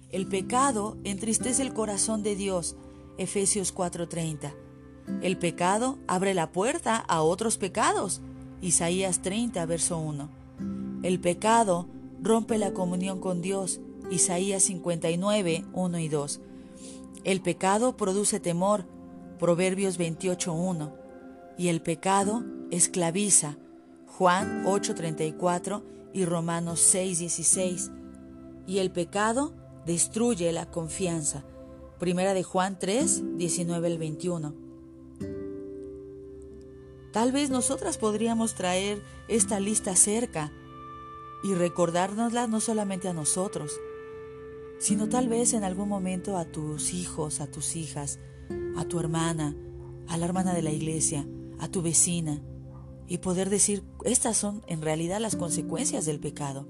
El 0.09 0.25
pecado 0.25 0.97
entristece 1.03 1.61
el 1.61 1.75
corazón 1.75 2.23
de 2.23 2.35
Dios. 2.35 2.75
Efesios 3.19 3.71
4:30. 3.71 4.55
El 5.21 5.37
pecado 5.37 5.99
abre 6.07 6.33
la 6.33 6.51
puerta 6.51 6.95
a 6.97 7.21
otros 7.21 7.59
pecados. 7.59 8.21
Isaías 8.61 9.21
30, 9.21 9.63
verso 9.67 9.99
1. 9.99 10.27
El 11.03 11.19
pecado 11.19 11.87
rompe 12.19 12.57
la 12.57 12.73
comunión 12.73 13.19
con 13.19 13.43
Dios. 13.43 13.79
Isaías 14.09 14.63
59, 14.63 15.65
1 15.71 15.99
y 15.99 16.09
2. 16.09 16.41
El 17.25 17.41
pecado 17.41 17.95
produce 17.95 18.39
temor. 18.39 18.87
Proverbios 19.37 19.99
28, 19.99 20.51
1. 20.51 20.95
Y 21.59 21.67
el 21.67 21.83
pecado 21.83 22.43
esclaviza. 22.71 23.59
Juan 24.23 24.63
8:34 24.65 25.83
y 26.13 26.23
Romanos 26.23 26.79
6:16. 26.79 27.91
Y 28.65 28.77
el 28.77 28.89
pecado 28.89 29.53
destruye 29.85 30.49
la 30.53 30.71
confianza. 30.71 31.43
Primera 31.99 32.33
de 32.33 32.41
Juan 32.41 32.79
3, 32.79 33.37
19 33.37 33.85
al 33.85 33.97
21. 33.97 34.55
Tal 37.11 37.33
vez 37.33 37.49
nosotras 37.49 37.97
podríamos 37.97 38.55
traer 38.55 39.01
esta 39.27 39.59
lista 39.59 39.93
cerca 39.93 40.53
y 41.43 41.53
recordárnosla 41.53 42.47
no 42.47 42.61
solamente 42.61 43.09
a 43.09 43.13
nosotros, 43.13 43.77
sino 44.79 45.09
tal 45.09 45.27
vez 45.27 45.51
en 45.51 45.65
algún 45.65 45.89
momento 45.89 46.37
a 46.37 46.45
tus 46.45 46.93
hijos, 46.93 47.41
a 47.41 47.47
tus 47.47 47.75
hijas, 47.75 48.19
a 48.77 48.85
tu 48.85 49.01
hermana, 49.01 49.53
a 50.07 50.15
la 50.15 50.25
hermana 50.25 50.53
de 50.53 50.61
la 50.61 50.71
iglesia, 50.71 51.27
a 51.59 51.67
tu 51.67 51.81
vecina, 51.81 52.41
y 53.07 53.19
poder 53.19 53.49
decir, 53.49 53.83
estas 54.03 54.37
son 54.37 54.63
en 54.67 54.81
realidad 54.81 55.19
las 55.19 55.35
consecuencias 55.35 56.05
del 56.05 56.19
pecado. 56.19 56.67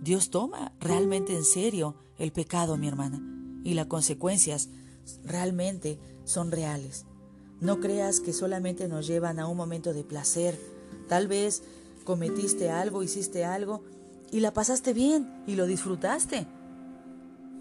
Dios 0.00 0.30
toma 0.30 0.72
realmente 0.80 1.34
en 1.34 1.44
serio 1.44 1.96
el 2.18 2.32
pecado, 2.32 2.76
mi 2.76 2.88
hermana, 2.88 3.20
y 3.64 3.74
las 3.74 3.86
consecuencias 3.86 4.70
realmente 5.24 5.98
son 6.24 6.50
reales. 6.50 7.04
No 7.60 7.80
creas 7.80 8.20
que 8.20 8.32
solamente 8.32 8.88
nos 8.88 9.06
llevan 9.06 9.38
a 9.38 9.46
un 9.46 9.56
momento 9.56 9.92
de 9.92 10.04
placer. 10.04 10.58
Tal 11.08 11.28
vez 11.28 11.62
cometiste 12.04 12.70
algo, 12.70 13.02
hiciste 13.02 13.44
algo 13.44 13.82
y 14.30 14.40
la 14.40 14.52
pasaste 14.52 14.94
bien 14.94 15.42
y 15.46 15.56
lo 15.56 15.66
disfrutaste. 15.66 16.46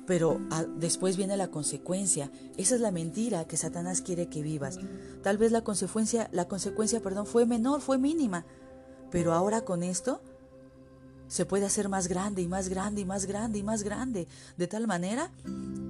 Pero 0.10 0.42
ah, 0.50 0.64
después 0.64 1.18
viene 1.18 1.38
la 1.38 1.52
consecuencia. 1.52 2.32
Esa 2.58 2.74
es 2.74 2.82
la 2.82 2.90
mentira 2.90 3.46
que 3.46 3.58
Satanás 3.58 4.02
quiere 4.02 4.26
que 4.26 4.42
vivas. 4.42 4.80
Tal 5.22 5.38
vez 5.38 5.52
la 5.52 5.64
consecuencia, 5.64 6.30
la 6.32 6.48
consecuencia, 6.48 7.00
perdón, 7.00 7.28
fue 7.28 7.46
menor, 7.46 7.80
fue 7.80 8.00
mínima. 8.00 8.44
Pero 9.12 9.34
ahora 9.34 9.62
con 9.62 9.84
esto 9.84 10.20
se 11.28 11.46
puede 11.46 11.68
hacer 11.68 11.90
más 11.90 12.08
grande 12.08 12.42
y 12.42 12.48
más 12.48 12.70
grande 12.70 13.02
y 13.02 13.06
más 13.06 13.28
grande 13.28 13.60
y 13.60 13.64
más 13.64 13.84
grande, 13.84 14.28
de 14.58 14.66
tal 14.66 14.88
manera 14.88 15.32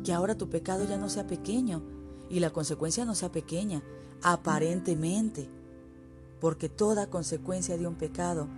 que 0.04 0.12
ahora 0.12 0.36
tu 0.36 0.50
pecado 0.50 0.84
ya 0.84 0.98
no 0.98 1.08
sea 1.08 1.26
pequeño 1.26 1.82
y 2.30 2.42
la 2.42 2.50
consecuencia 2.50 3.06
no 3.06 3.16
sea 3.16 3.32
pequeña, 3.32 3.82
aparentemente, 4.22 5.50
porque 6.42 6.68
toda 6.68 7.10
consecuencia 7.10 7.78
de 7.78 7.88
un 7.88 7.96
pecado 7.96 8.50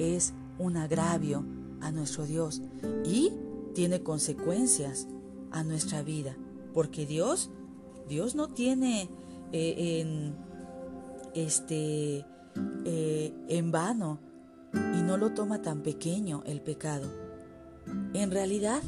es 0.00 0.32
un 0.58 0.76
agravio 0.76 1.44
a 1.80 1.92
nuestro 1.92 2.26
Dios 2.26 2.62
y 3.04 3.32
tiene 3.74 4.02
consecuencias 4.02 5.06
a 5.50 5.62
nuestra 5.64 6.02
vida, 6.02 6.36
porque 6.72 7.06
Dios, 7.06 7.50
Dios 8.08 8.34
no 8.34 8.48
tiene 8.48 9.10
eh, 9.52 10.00
en, 10.00 10.36
este, 11.34 12.24
eh, 12.84 13.34
en 13.48 13.70
vano 13.70 14.20
y 14.72 15.02
no 15.02 15.16
lo 15.16 15.32
toma 15.32 15.62
tan 15.62 15.82
pequeño 15.82 16.42
el 16.46 16.60
pecado. 16.60 17.08
En 18.14 18.30
realidad, 18.30 18.82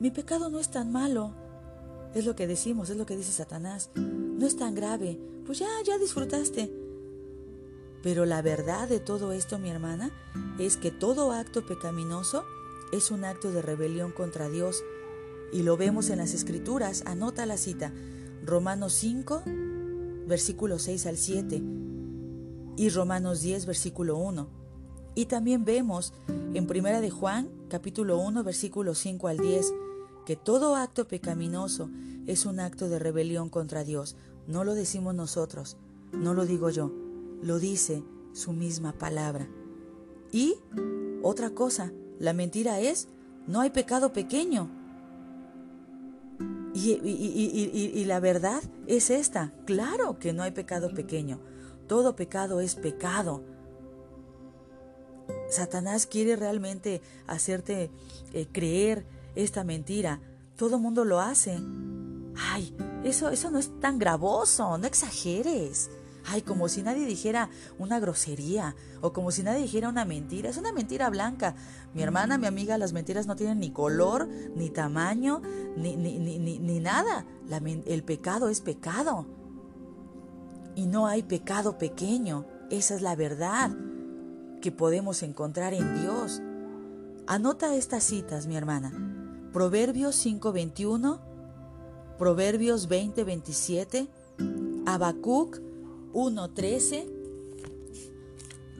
mi 0.00 0.10
pecado 0.10 0.48
no 0.50 0.60
es 0.60 0.70
tan 0.70 0.92
malo. 0.92 1.34
Es 2.14 2.24
lo 2.24 2.36
que 2.36 2.46
decimos, 2.46 2.90
es 2.90 2.96
lo 2.96 3.06
que 3.06 3.16
dice 3.16 3.32
Satanás. 3.32 3.90
No 3.94 4.46
es 4.46 4.56
tan 4.56 4.74
grave. 4.74 5.18
Pues 5.44 5.58
ya, 5.58 5.68
ya 5.84 5.98
disfrutaste. 5.98 6.72
Pero 8.02 8.24
la 8.24 8.40
verdad 8.40 8.88
de 8.88 9.00
todo 9.00 9.32
esto, 9.32 9.58
mi 9.58 9.68
hermana, 9.68 10.10
es 10.58 10.76
que 10.76 10.90
todo 10.90 11.32
acto 11.32 11.66
pecaminoso 11.66 12.44
es 12.92 13.10
un 13.10 13.24
acto 13.24 13.52
de 13.52 13.62
rebelión 13.62 14.12
contra 14.12 14.48
Dios. 14.48 14.82
Y 15.52 15.62
lo 15.62 15.76
vemos 15.76 16.10
en 16.10 16.18
las 16.18 16.34
escrituras. 16.34 17.02
Anota 17.06 17.46
la 17.46 17.56
cita. 17.56 17.92
Romanos 18.44 18.92
5, 18.94 19.42
versículo 20.26 20.78
6 20.78 21.06
al 21.06 21.16
7. 21.16 21.62
Y 22.76 22.88
Romanos 22.90 23.40
10, 23.40 23.66
versículo 23.66 24.16
1. 24.16 24.48
Y 25.14 25.26
también 25.26 25.64
vemos 25.64 26.12
en 26.28 26.66
Primera 26.66 27.00
de 27.00 27.10
Juan, 27.10 27.48
capítulo 27.68 28.18
1, 28.18 28.44
versículo 28.44 28.94
5 28.94 29.28
al 29.28 29.38
10, 29.38 29.72
que 30.26 30.36
todo 30.36 30.76
acto 30.76 31.08
pecaminoso 31.08 31.88
es 32.26 32.44
un 32.44 32.60
acto 32.60 32.88
de 32.88 32.98
rebelión 32.98 33.48
contra 33.48 33.82
Dios. 33.82 34.16
No 34.46 34.62
lo 34.62 34.74
decimos 34.74 35.14
nosotros, 35.14 35.78
no 36.12 36.34
lo 36.34 36.44
digo 36.44 36.68
yo, 36.68 36.92
lo 37.42 37.58
dice 37.58 38.04
su 38.32 38.52
misma 38.52 38.92
palabra. 38.92 39.48
Y 40.32 40.56
otra 41.22 41.50
cosa, 41.50 41.92
la 42.18 42.32
mentira 42.32 42.80
es, 42.80 43.08
no 43.46 43.60
hay 43.60 43.70
pecado 43.70 44.12
pequeño. 44.12 44.70
Y, 46.74 48.04
la 48.04 48.20
verdad 48.20 48.62
es 48.86 49.08
esta, 49.08 49.52
claro 49.64 50.18
que 50.18 50.32
no 50.32 50.42
hay 50.42 50.50
pecado 50.50 50.92
pequeño. 50.92 51.40
Todo 51.86 52.16
pecado 52.16 52.60
es 52.60 52.74
pecado. 52.74 53.42
Satanás 55.48 56.06
quiere 56.06 56.36
realmente 56.36 57.00
hacerte 57.26 57.90
eh, 58.32 58.46
creer 58.52 59.06
esta 59.34 59.64
mentira. 59.64 60.20
Todo 60.56 60.78
mundo 60.78 61.04
lo 61.04 61.20
hace. 61.20 61.58
Ay, 62.36 62.76
eso, 63.04 63.30
eso 63.30 63.50
no 63.50 63.58
es 63.58 63.80
tan 63.80 63.98
gravoso, 63.98 64.76
no 64.76 64.86
exageres. 64.86 65.90
Ay, 66.28 66.42
como 66.42 66.68
si 66.68 66.82
nadie 66.82 67.06
dijera 67.06 67.50
una 67.78 68.00
grosería 68.00 68.74
o 69.00 69.12
como 69.12 69.30
si 69.30 69.42
nadie 69.42 69.62
dijera 69.62 69.88
una 69.88 70.04
mentira. 70.04 70.50
Es 70.50 70.56
una 70.56 70.72
mentira 70.72 71.08
blanca. 71.08 71.54
Mi 71.94 72.02
hermana, 72.02 72.36
mi 72.36 72.46
amiga, 72.46 72.78
las 72.78 72.92
mentiras 72.92 73.26
no 73.26 73.36
tienen 73.36 73.60
ni 73.60 73.70
color, 73.70 74.28
ni 74.56 74.70
tamaño, 74.70 75.40
ni, 75.76 75.96
ni, 75.96 76.18
ni, 76.18 76.58
ni 76.58 76.80
nada. 76.80 77.24
el 77.86 78.02
pecado 78.02 78.48
es 78.48 78.60
pecado. 78.60 79.26
Y 80.74 80.86
no 80.86 81.06
hay 81.06 81.22
pecado 81.22 81.78
pequeño. 81.78 82.44
Esa 82.70 82.96
es 82.96 83.02
la 83.02 83.14
verdad 83.14 83.70
que 84.60 84.72
podemos 84.72 85.22
encontrar 85.22 85.74
en 85.74 86.02
Dios. 86.02 86.42
Anota 87.28 87.74
estas 87.76 88.02
citas, 88.02 88.46
mi 88.48 88.56
hermana. 88.56 88.92
Proverbios 89.52 90.16
5:21, 90.16 91.20
Proverbios 92.18 92.88
20:27, 92.88 94.08
Habacuc 94.86 95.65
1:13, 96.16 97.06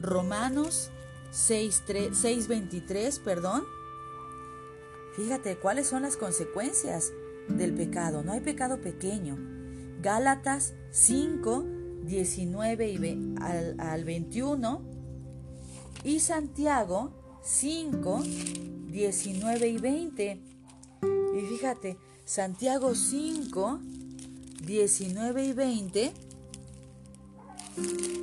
Romanos 0.01 0.89
6:23, 1.31 3.19
perdón. 3.19 3.63
Fíjate 5.15 5.55
cuáles 5.57 5.85
son 5.85 6.01
las 6.01 6.17
consecuencias 6.17 7.13
del 7.47 7.75
pecado. 7.75 8.23
No 8.23 8.31
hay 8.31 8.41
pecado 8.41 8.81
pequeño. 8.81 9.37
Gálatas 10.01 10.73
5, 10.89 11.63
19 12.05 12.89
y 12.89 13.35
al, 13.39 13.79
al 13.79 14.03
21 14.03 14.81
y 16.03 16.19
Santiago 16.21 17.13
5, 17.43 18.23
19 18.87 19.67
y 19.67 19.77
20. 19.77 20.41
Y 21.35 21.41
fíjate, 21.49 21.97
Santiago 22.25 22.95
5, 22.95 23.79
19 24.65 25.45
y 25.45 25.53
20, 25.53 26.13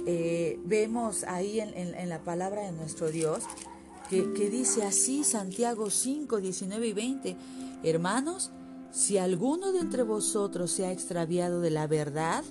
eh, 0.07 0.59
vemos 0.65 1.25
ahí 1.25 1.61
en, 1.61 2.09
la 2.09 2.21
palabra 2.21 2.63
de 2.63 2.73
nuestro 2.73 3.11
Dios 3.11 3.45
que, 4.11 4.33
que 4.33 4.51
dice 4.51 4.83
así 4.83 5.25
Santiago 5.25 5.91
5, 5.91 6.41
19 6.41 6.87
y 6.87 6.93
20, 6.93 7.37
hermanos, 7.83 8.51
si 8.91 9.19
alguno 9.19 9.73
de 9.73 9.81
entre 9.81 10.03
vosotros 10.03 10.71
se 10.71 10.87
ha 10.87 10.93
extraviado 10.93 11.61
de 11.61 11.71
la 11.71 11.87
verdad 11.87 12.45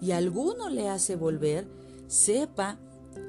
y 0.00 0.12
alguno 0.12 0.68
le 0.68 0.88
hace 0.88 1.16
volver, 1.16 1.66
sepa 2.06 2.78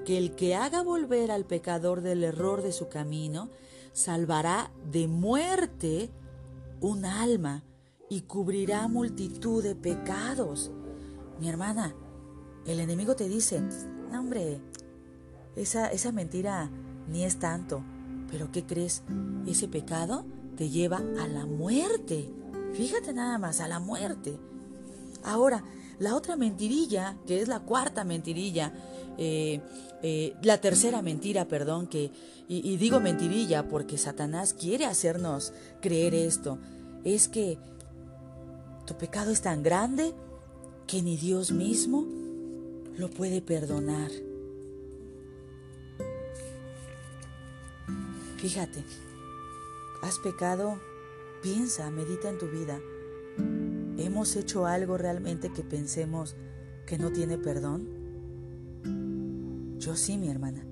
que 0.05 0.17
el 0.17 0.36
que 0.36 0.55
haga 0.55 0.81
volver 0.81 1.31
al 1.31 1.45
pecador 1.45 2.01
del 2.01 2.23
error 2.23 2.62
de 2.62 2.71
su 2.71 2.89
camino, 2.89 3.49
salvará 3.91 4.71
de 4.91 5.07
muerte 5.07 6.09
un 6.81 7.05
alma 7.05 7.63
y 8.09 8.21
cubrirá 8.21 8.88
multitud 8.88 9.63
de 9.63 9.75
pecados. 9.75 10.71
Mi 11.39 11.49
hermana, 11.49 11.95
el 12.65 12.80
enemigo 12.80 13.15
te 13.15 13.28
dice, 13.28 13.62
no 14.12 14.19
hombre, 14.19 14.60
esa, 15.56 15.88
esa 15.88 16.12
mentira 16.12 16.69
ni 17.08 17.23
es 17.23 17.38
tanto, 17.38 17.84
pero 18.32 18.52
¿qué 18.52 18.63
crees? 18.63 19.04
Ese 19.45 19.67
pecado 19.67 20.26
te 20.56 20.69
lleva 20.69 20.97
a 21.19 21.28
la 21.28 21.45
muerte. 21.45 22.30
Fíjate 22.73 23.13
nada 23.13 23.38
más, 23.38 23.60
a 23.60 23.67
la 23.67 23.80
muerte. 23.80 24.39
Ahora, 25.23 25.63
la 25.99 26.15
otra 26.15 26.36
mentirilla, 26.36 27.17
que 27.28 27.41
es 27.41 27.47
la 27.47 27.60
cuarta 27.60 28.04
mentirilla, 28.04 28.73
eh, 29.17 29.62
eh, 30.02 30.36
la 30.41 30.60
tercera 30.60 31.02
mentira, 31.02 31.47
perdón, 31.47 31.88
que, 31.88 32.12
y, 32.47 32.67
y 32.67 32.78
digo 32.78 32.99
mentirilla 32.99 33.67
porque 33.67 33.97
Satanás 33.97 34.54
quiere 34.54 34.86
hacernos 34.86 35.54
creer 35.82 36.15
esto, 36.15 36.58
es 37.04 37.28
que 37.28 37.58
tu 38.86 38.95
pecado 38.95 39.32
es 39.32 39.41
tan 39.41 39.63
grande 39.63 40.13
que 40.88 41.02
ni 41.02 41.15
Dios 41.15 41.52
mismo 41.52 42.22
lo 42.97 43.10
puede 43.10 43.41
perdonar. 43.41 44.12
Fíjate, 48.38 48.84
has 50.01 50.19
pecado, 50.19 50.79
piensa, 51.41 51.89
medita 51.89 52.29
en 52.29 52.38
tu 52.38 52.47
vida. 52.47 52.79
¿Hemos 53.97 54.36
hecho 54.36 54.65
algo 54.65 54.97
realmente 54.97 55.51
que 55.51 55.63
pensemos 55.63 56.36
que 56.86 56.97
no 56.97 57.12
tiene 57.12 57.38
perdón? 57.38 58.03
Yo 59.79 59.95
sí, 59.95 60.17
mi 60.17 60.29
hermana. 60.29 60.65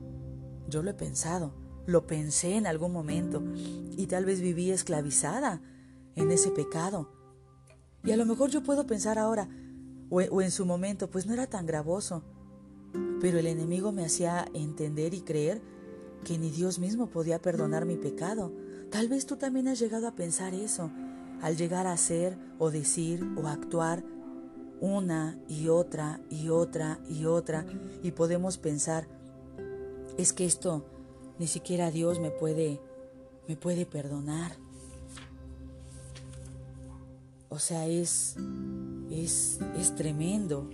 Yo 0.68 0.84
lo 0.84 0.92
he 0.92 0.94
pensado, 0.94 1.54
lo 1.86 2.08
pensé 2.08 2.56
en 2.56 2.68
algún 2.68 2.92
momento 2.94 3.42
y 3.56 4.08
tal 4.08 4.26
vez 4.26 4.42
viví 4.42 4.72
esclavizada 4.72 5.62
en 6.16 6.32
ese 6.32 6.52
pecado. 6.52 7.10
Y 8.04 8.12
a 8.12 8.18
lo 8.18 8.26
mejor 8.26 8.50
yo 8.50 8.64
puedo 8.64 8.88
pensar 8.88 9.20
ahora, 9.20 9.50
o, 10.12 10.42
en 10.42 10.52
su 10.52 10.66
momento, 10.66 11.10
pues 11.10 11.26
no 11.26 11.34
era 11.34 11.48
tan 11.48 11.66
gravoso. 11.66 12.22
Pero 13.20 13.40
el 13.40 13.48
enemigo 13.48 13.92
me 13.92 14.06
hacía 14.06 14.46
entender 14.54 15.14
y 15.14 15.22
creer 15.22 15.62
que 16.26 16.38
ni 16.38 16.52
Dios 16.52 16.78
mismo 16.78 17.08
podía 17.08 17.42
perdonar 17.42 17.86
mi 17.86 17.96
pecado. 17.96 18.52
Tal 18.92 19.08
vez 19.08 19.26
tú 19.26 19.38
también 19.38 19.68
has 19.68 19.80
llegado 19.80 20.08
a 20.08 20.16
pensar 20.16 20.54
eso 20.54 20.92
al 21.42 21.58
llegar 21.58 21.88
a 21.88 21.94
hacer 21.94 22.38
o 22.60 22.70
decir 22.70 23.26
o 23.42 23.48
actuar 23.48 24.04
una 24.80 25.40
y 25.48 25.70
otra 25.70 26.20
y 26.30 26.50
otra 26.50 27.00
y 27.08 27.26
otra 27.26 27.66
y 28.04 28.12
podemos 28.12 28.58
pensar 28.58 29.08
es 30.18 30.34
que 30.34 30.46
esto 30.46 30.86
ni 31.40 31.48
siquiera 31.48 31.92
Dios 31.92 32.20
me 32.20 32.32
puede 32.32 32.82
me 33.48 33.56
puede 33.56 33.86
perdonar. 33.86 34.52
O 37.52 37.60
sea, 37.60 37.86
es 37.86 38.36
es 39.12 39.60
es 39.78 39.96
tremendo. 39.96 40.68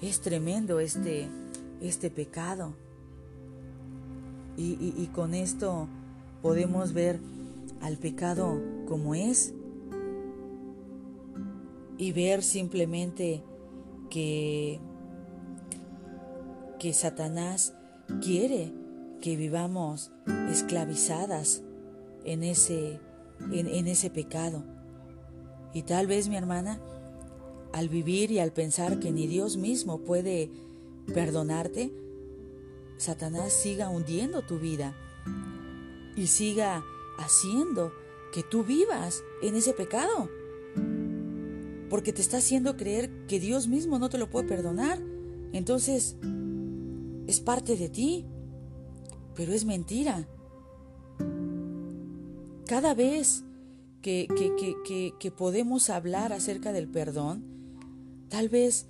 Es 0.00 0.22
tremendo 0.22 0.80
este 0.80 1.28
este 1.82 2.10
pecado. 2.10 2.74
Y, 4.56 4.94
y 4.96 5.06
con 5.08 5.34
esto 5.34 5.88
podemos 6.40 6.92
ver 6.94 7.20
al 7.80 7.98
pecado 7.98 8.60
como 8.86 9.14
es 9.14 9.54
y 11.98 12.12
ver 12.12 12.42
simplemente 12.42 13.42
que, 14.08 14.80
que 16.78 16.92
Satanás 16.92 17.74
quiere 18.22 18.72
que 19.20 19.36
vivamos 19.36 20.12
esclavizadas 20.50 21.62
en 22.24 22.44
ese, 22.44 23.00
en, 23.52 23.66
en 23.66 23.88
ese 23.88 24.10
pecado. 24.10 24.77
Y 25.72 25.82
tal 25.82 26.06
vez 26.06 26.28
mi 26.28 26.36
hermana, 26.36 26.80
al 27.72 27.88
vivir 27.88 28.30
y 28.30 28.38
al 28.38 28.52
pensar 28.52 28.98
que 28.98 29.12
ni 29.12 29.26
Dios 29.26 29.56
mismo 29.56 29.98
puede 29.98 30.50
perdonarte, 31.12 31.92
Satanás 32.96 33.52
siga 33.52 33.88
hundiendo 33.88 34.42
tu 34.42 34.58
vida 34.58 34.94
y 36.16 36.26
siga 36.26 36.84
haciendo 37.18 37.92
que 38.32 38.42
tú 38.42 38.64
vivas 38.64 39.22
en 39.42 39.54
ese 39.54 39.72
pecado. 39.72 40.28
Porque 41.88 42.12
te 42.12 42.20
está 42.20 42.38
haciendo 42.38 42.76
creer 42.76 43.26
que 43.26 43.40
Dios 43.40 43.68
mismo 43.68 43.98
no 43.98 44.08
te 44.08 44.18
lo 44.18 44.28
puede 44.28 44.48
perdonar. 44.48 45.00
Entonces, 45.52 46.16
es 47.26 47.40
parte 47.40 47.76
de 47.76 47.88
ti. 47.88 48.26
Pero 49.34 49.52
es 49.52 49.64
mentira. 49.64 50.28
Cada 52.66 52.94
vez 52.94 53.44
que, 54.02 54.28
que, 55.18 55.30
podemos 55.30 55.90
hablar 55.90 56.32
acerca 56.32 56.72
del 56.72 56.88
perdón, 56.88 57.44
tal 58.28 58.48
vez 58.48 58.86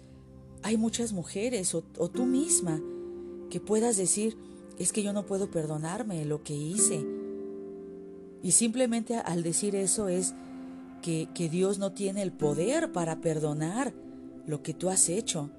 hay 0.62 0.76
muchas 0.76 1.12
mujeres 1.12 1.74
o, 1.74 1.84
o 1.96 2.08
tú 2.08 2.26
misma 2.26 2.80
que 3.50 3.60
puedas 3.60 3.96
decir, 3.96 4.36
es 4.78 4.92
que 4.92 5.02
yo 5.02 5.12
no 5.12 5.26
puedo 5.26 5.50
perdonarme 5.50 6.24
lo 6.24 6.42
que 6.42 6.54
hice 6.54 7.04
y 8.42 8.52
simplemente 8.52 9.16
al 9.16 9.42
decir 9.42 9.74
eso 9.74 10.08
es 10.08 10.34
que, 11.02 11.28
que 11.34 11.48
Dios 11.48 11.78
no 11.78 11.92
tiene 11.92 12.22
el 12.22 12.32
poder 12.32 12.92
para 12.92 13.20
perdonar 13.20 13.92
lo 14.46 14.62
que 14.62 14.74
tú 14.74 14.88
has 14.88 15.08
hecho. 15.08 15.50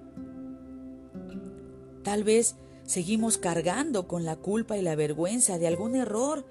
Tal 2.03 2.23
vez 2.23 2.55
seguimos 2.83 3.38
cargando 3.38 4.07
con 4.07 4.25
la 4.25 4.38
culpa 4.38 4.77
y 4.77 4.81
la 4.81 4.95
vergüenza 4.95 5.57
de 5.57 5.67
algún 5.67 5.95
error. 5.95 6.45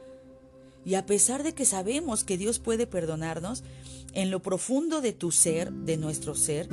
Y 0.88 0.94
a 0.94 1.04
pesar 1.04 1.42
de 1.42 1.52
que 1.52 1.66
sabemos 1.66 2.24
que 2.24 2.38
Dios 2.38 2.60
puede 2.60 2.86
perdonarnos, 2.86 3.62
en 4.14 4.30
lo 4.30 4.40
profundo 4.40 5.02
de 5.02 5.12
tu 5.12 5.30
ser, 5.32 5.70
de 5.70 5.98
nuestro 5.98 6.34
ser, 6.34 6.66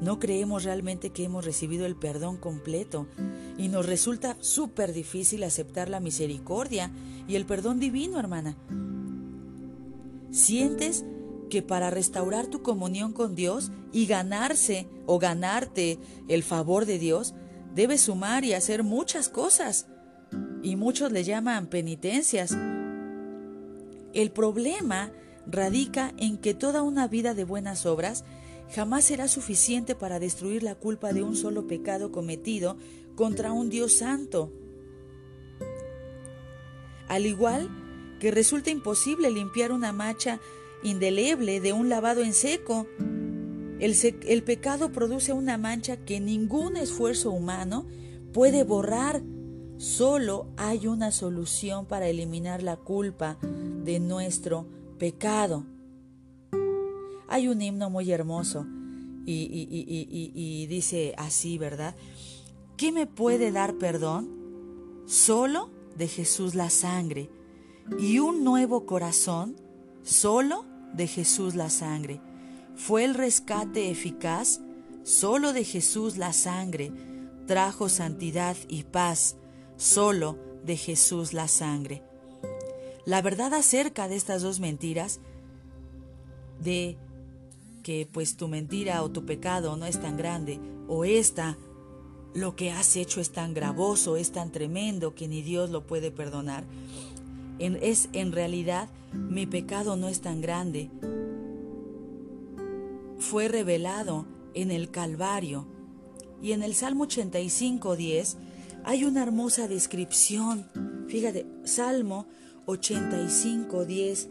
no 0.00 0.18
creemos 0.18 0.64
realmente 0.64 1.10
que 1.10 1.24
hemos 1.24 1.44
recibido 1.44 1.84
el 1.84 1.94
perdón 1.94 2.38
completo 2.38 3.08
y 3.58 3.68
nos 3.68 3.84
resulta 3.84 4.38
súper 4.40 4.94
difícil 4.94 5.44
aceptar 5.44 5.90
la 5.90 6.00
misericordia 6.00 6.90
y 7.28 7.34
el 7.36 7.44
perdón 7.44 7.78
divino, 7.78 8.18
hermana. 8.18 8.56
Sientes 10.30 11.04
que 11.50 11.60
para 11.60 11.90
restaurar 11.90 12.46
tu 12.46 12.62
comunión 12.62 13.12
con 13.12 13.34
Dios 13.34 13.70
y 13.92 14.06
ganarse 14.06 14.86
o 15.04 15.18
ganarte 15.18 15.98
el 16.28 16.42
favor 16.42 16.86
de 16.86 16.98
Dios, 16.98 17.34
debes 17.74 18.00
sumar 18.00 18.46
y 18.46 18.54
hacer 18.54 18.82
muchas 18.82 19.28
cosas. 19.28 19.88
Y 20.62 20.76
muchos 20.76 21.12
le 21.12 21.22
llaman 21.22 21.66
penitencias. 21.66 22.56
El 24.14 24.30
problema 24.30 25.12
radica 25.46 26.12
en 26.18 26.38
que 26.38 26.54
toda 26.54 26.82
una 26.82 27.08
vida 27.08 27.34
de 27.34 27.44
buenas 27.44 27.86
obras 27.86 28.24
jamás 28.74 29.04
será 29.04 29.28
suficiente 29.28 29.94
para 29.94 30.18
destruir 30.18 30.62
la 30.62 30.74
culpa 30.74 31.12
de 31.12 31.22
un 31.22 31.36
solo 31.36 31.66
pecado 31.66 32.12
cometido 32.12 32.76
contra 33.14 33.52
un 33.52 33.70
Dios 33.70 33.94
santo. 33.94 34.52
Al 37.08 37.24
igual 37.24 37.70
que 38.20 38.30
resulta 38.30 38.70
imposible 38.70 39.30
limpiar 39.30 39.72
una 39.72 39.92
mancha 39.92 40.40
indeleble 40.82 41.60
de 41.60 41.72
un 41.72 41.88
lavado 41.88 42.22
en 42.22 42.34
seco. 42.34 42.86
El, 43.80 43.94
el, 44.26 44.42
pecado 44.42 44.92
produce 44.92 45.32
una 45.32 45.56
mancha 45.56 45.96
que 45.96 46.20
ningún 46.20 46.76
esfuerzo 46.76 47.30
humano 47.30 47.86
puede 48.32 48.64
borrar. 48.64 49.22
Solo 49.78 50.48
hay 50.56 50.88
una 50.88 51.12
solución 51.12 51.86
para 51.86 52.08
eliminar 52.08 52.64
la 52.64 52.76
culpa 52.76 53.38
de 53.84 54.00
nuestro 54.00 54.66
pecado. 54.98 55.64
Hay 57.28 57.46
un 57.46 57.62
himno 57.62 57.88
muy 57.88 58.10
hermoso 58.10 58.66
y, 59.24 60.66
dice 60.66 61.14
así, 61.16 61.58
¿verdad? 61.58 61.94
¿Qué 62.76 62.90
me 62.90 63.06
puede 63.06 63.52
dar 63.52 63.74
perdón? 63.74 64.28
Solo 65.06 65.70
de 65.96 66.08
Jesús 66.08 66.56
la 66.56 66.70
sangre 66.70 67.30
y 68.00 68.18
un 68.18 68.42
nuevo 68.42 68.84
corazón 68.84 69.54
solo 70.02 70.64
de 70.92 71.06
Jesús 71.06 71.54
la 71.54 71.70
sangre. 71.70 72.20
Fue 72.74 73.04
el 73.04 73.14
rescate 73.14 73.90
eficaz 73.92 74.60
solo 75.04 75.52
de 75.52 75.62
Jesús 75.62 76.16
la 76.16 76.32
sangre. 76.32 76.90
Trajo 77.46 77.88
santidad 77.88 78.56
y 78.68 78.82
paz 78.82 79.36
solo 79.78 80.36
de 80.64 80.76
Jesús 80.76 81.32
la 81.32 81.48
sangre. 81.48 82.02
La 83.06 83.22
verdad 83.22 83.54
acerca 83.54 84.06
de 84.08 84.16
estas 84.16 84.42
dos 84.42 84.60
mentiras, 84.60 85.20
de 86.62 86.98
que 87.82 88.06
pues 88.10 88.36
tu 88.36 88.48
mentira 88.48 89.02
o 89.02 89.10
tu 89.10 89.24
pecado 89.24 89.78
no 89.78 89.86
es 89.86 89.98
tan 89.98 90.18
grande, 90.18 90.60
o 90.88 91.06
esta, 91.06 91.56
lo 92.34 92.54
que 92.54 92.70
has 92.70 92.96
hecho 92.96 93.22
es 93.22 93.30
tan 93.30 93.54
gravoso, 93.54 94.18
es 94.18 94.32
tan 94.32 94.52
tremendo 94.52 95.14
que 95.14 95.28
ni 95.28 95.40
Dios 95.40 95.70
lo 95.70 95.86
puede 95.86 96.10
perdonar, 96.10 96.64
es 97.58 98.10
en 98.12 98.32
realidad 98.32 98.90
mi 99.12 99.46
pecado 99.46 99.96
no 99.96 100.08
es 100.08 100.20
tan 100.20 100.42
grande. 100.42 100.90
Fue 103.18 103.48
revelado 103.48 104.26
en 104.54 104.70
el 104.70 104.90
Calvario 104.90 105.66
Y 106.40 106.52
en 106.52 106.62
el 106.62 106.74
Salmo 106.74 107.02
85, 107.04 107.96
10 107.96 108.36
hay 108.84 109.04
una 109.04 109.22
hermosa 109.22 109.68
descripción. 109.68 110.66
Fíjate, 111.08 111.46
Salmo 111.64 112.26
85, 112.66 113.84
10 113.84 114.28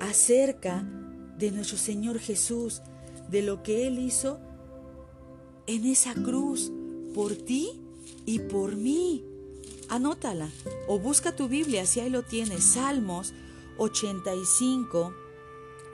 acerca 0.00 0.84
de 1.38 1.50
nuestro 1.50 1.78
Señor 1.78 2.18
Jesús, 2.18 2.82
de 3.30 3.42
lo 3.42 3.62
que 3.62 3.86
Él 3.86 3.98
hizo 3.98 4.40
en 5.66 5.86
esa 5.86 6.14
cruz 6.14 6.72
por 7.14 7.34
ti 7.34 7.80
y 8.26 8.40
por 8.40 8.76
mí. 8.76 9.24
Anótala 9.88 10.48
o 10.86 10.98
busca 10.98 11.34
tu 11.34 11.48
Biblia 11.48 11.86
si 11.86 12.00
ahí 12.00 12.10
lo 12.10 12.22
tienes. 12.22 12.62
Salmos 12.62 13.32
85, 13.78 15.12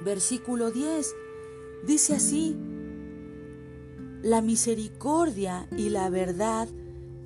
versículo 0.05 0.71
10. 0.71 1.15
Dice 1.87 2.15
así, 2.15 2.57
la 4.23 4.43
misericordia 4.43 5.69
y 5.77 5.89
la 5.91 6.11
verdad 6.11 6.69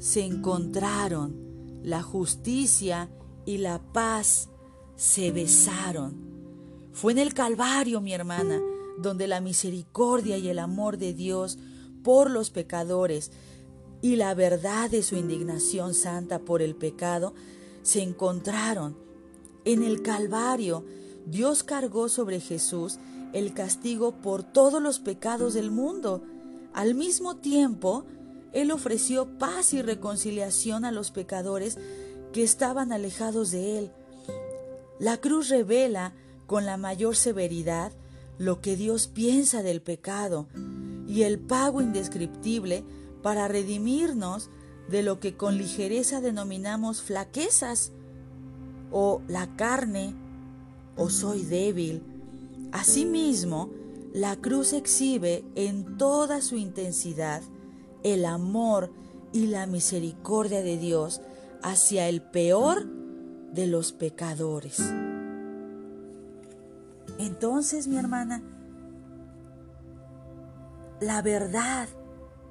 se 0.00 0.24
encontraron, 0.24 1.80
la 1.84 2.02
justicia 2.02 3.08
y 3.44 3.58
la 3.58 3.80
paz 3.92 4.48
se 4.96 5.30
besaron. 5.30 6.16
Fue 6.92 7.12
en 7.12 7.18
el 7.18 7.34
Calvario, 7.34 8.00
mi 8.00 8.12
hermana, 8.12 8.60
donde 8.98 9.28
la 9.28 9.40
misericordia 9.40 10.38
y 10.38 10.48
el 10.48 10.58
amor 10.58 10.98
de 10.98 11.14
Dios 11.14 11.58
por 12.02 12.30
los 12.30 12.50
pecadores 12.50 13.30
y 14.02 14.16
la 14.16 14.34
verdad 14.34 14.90
de 14.90 15.02
su 15.02 15.16
indignación 15.16 15.94
santa 15.94 16.38
por 16.40 16.62
el 16.62 16.74
pecado 16.74 17.34
se 17.82 18.02
encontraron. 18.02 18.96
En 19.66 19.82
el 19.82 20.02
Calvario, 20.02 20.84
Dios 21.26 21.62
cargó 21.62 22.08
sobre 22.08 22.40
Jesús 22.40 22.98
el 23.34 23.52
castigo 23.52 24.12
por 24.12 24.42
todos 24.42 24.82
los 24.82 24.98
pecados 24.98 25.54
del 25.54 25.70
mundo 25.70 26.22
al 26.72 26.94
mismo 26.94 27.36
tiempo, 27.36 28.06
Él 28.52 28.70
ofreció 28.70 29.38
paz 29.38 29.74
y 29.74 29.82
reconciliación 29.82 30.84
a 30.84 30.92
los 30.92 31.10
pecadores 31.10 31.78
que 32.32 32.42
estaban 32.42 32.92
alejados 32.92 33.50
de 33.50 33.78
Él. 33.78 33.92
La 34.98 35.18
cruz 35.18 35.48
revela 35.48 36.12
con 36.46 36.66
la 36.66 36.76
mayor 36.76 37.16
severidad 37.16 37.92
lo 38.38 38.60
que 38.60 38.76
Dios 38.76 39.06
piensa 39.06 39.62
del 39.62 39.82
pecado 39.82 40.48
y 41.06 41.22
el 41.22 41.38
pago 41.38 41.80
indescriptible 41.80 42.84
para 43.22 43.48
redimirnos 43.48 44.50
de 44.88 45.02
lo 45.02 45.20
que 45.20 45.36
con 45.36 45.56
ligereza 45.58 46.20
denominamos 46.20 47.02
flaquezas 47.02 47.92
o 48.90 49.22
la 49.28 49.54
carne 49.56 50.14
o 50.96 51.10
soy 51.10 51.44
débil. 51.44 52.02
Asimismo, 52.72 53.70
la 54.12 54.36
cruz 54.36 54.72
exhibe 54.72 55.44
en 55.54 55.96
toda 55.96 56.40
su 56.40 56.56
intensidad 56.56 57.42
el 58.02 58.24
amor 58.24 58.90
y 59.32 59.46
la 59.46 59.66
misericordia 59.66 60.62
de 60.62 60.76
Dios 60.76 61.20
hacia 61.62 62.08
el 62.08 62.22
peor 62.22 62.86
de 63.52 63.66
los 63.66 63.92
pecadores. 63.92 64.80
Entonces, 67.18 67.86
mi 67.86 67.96
hermana, 67.96 68.42
la 71.00 71.22
verdad 71.22 71.88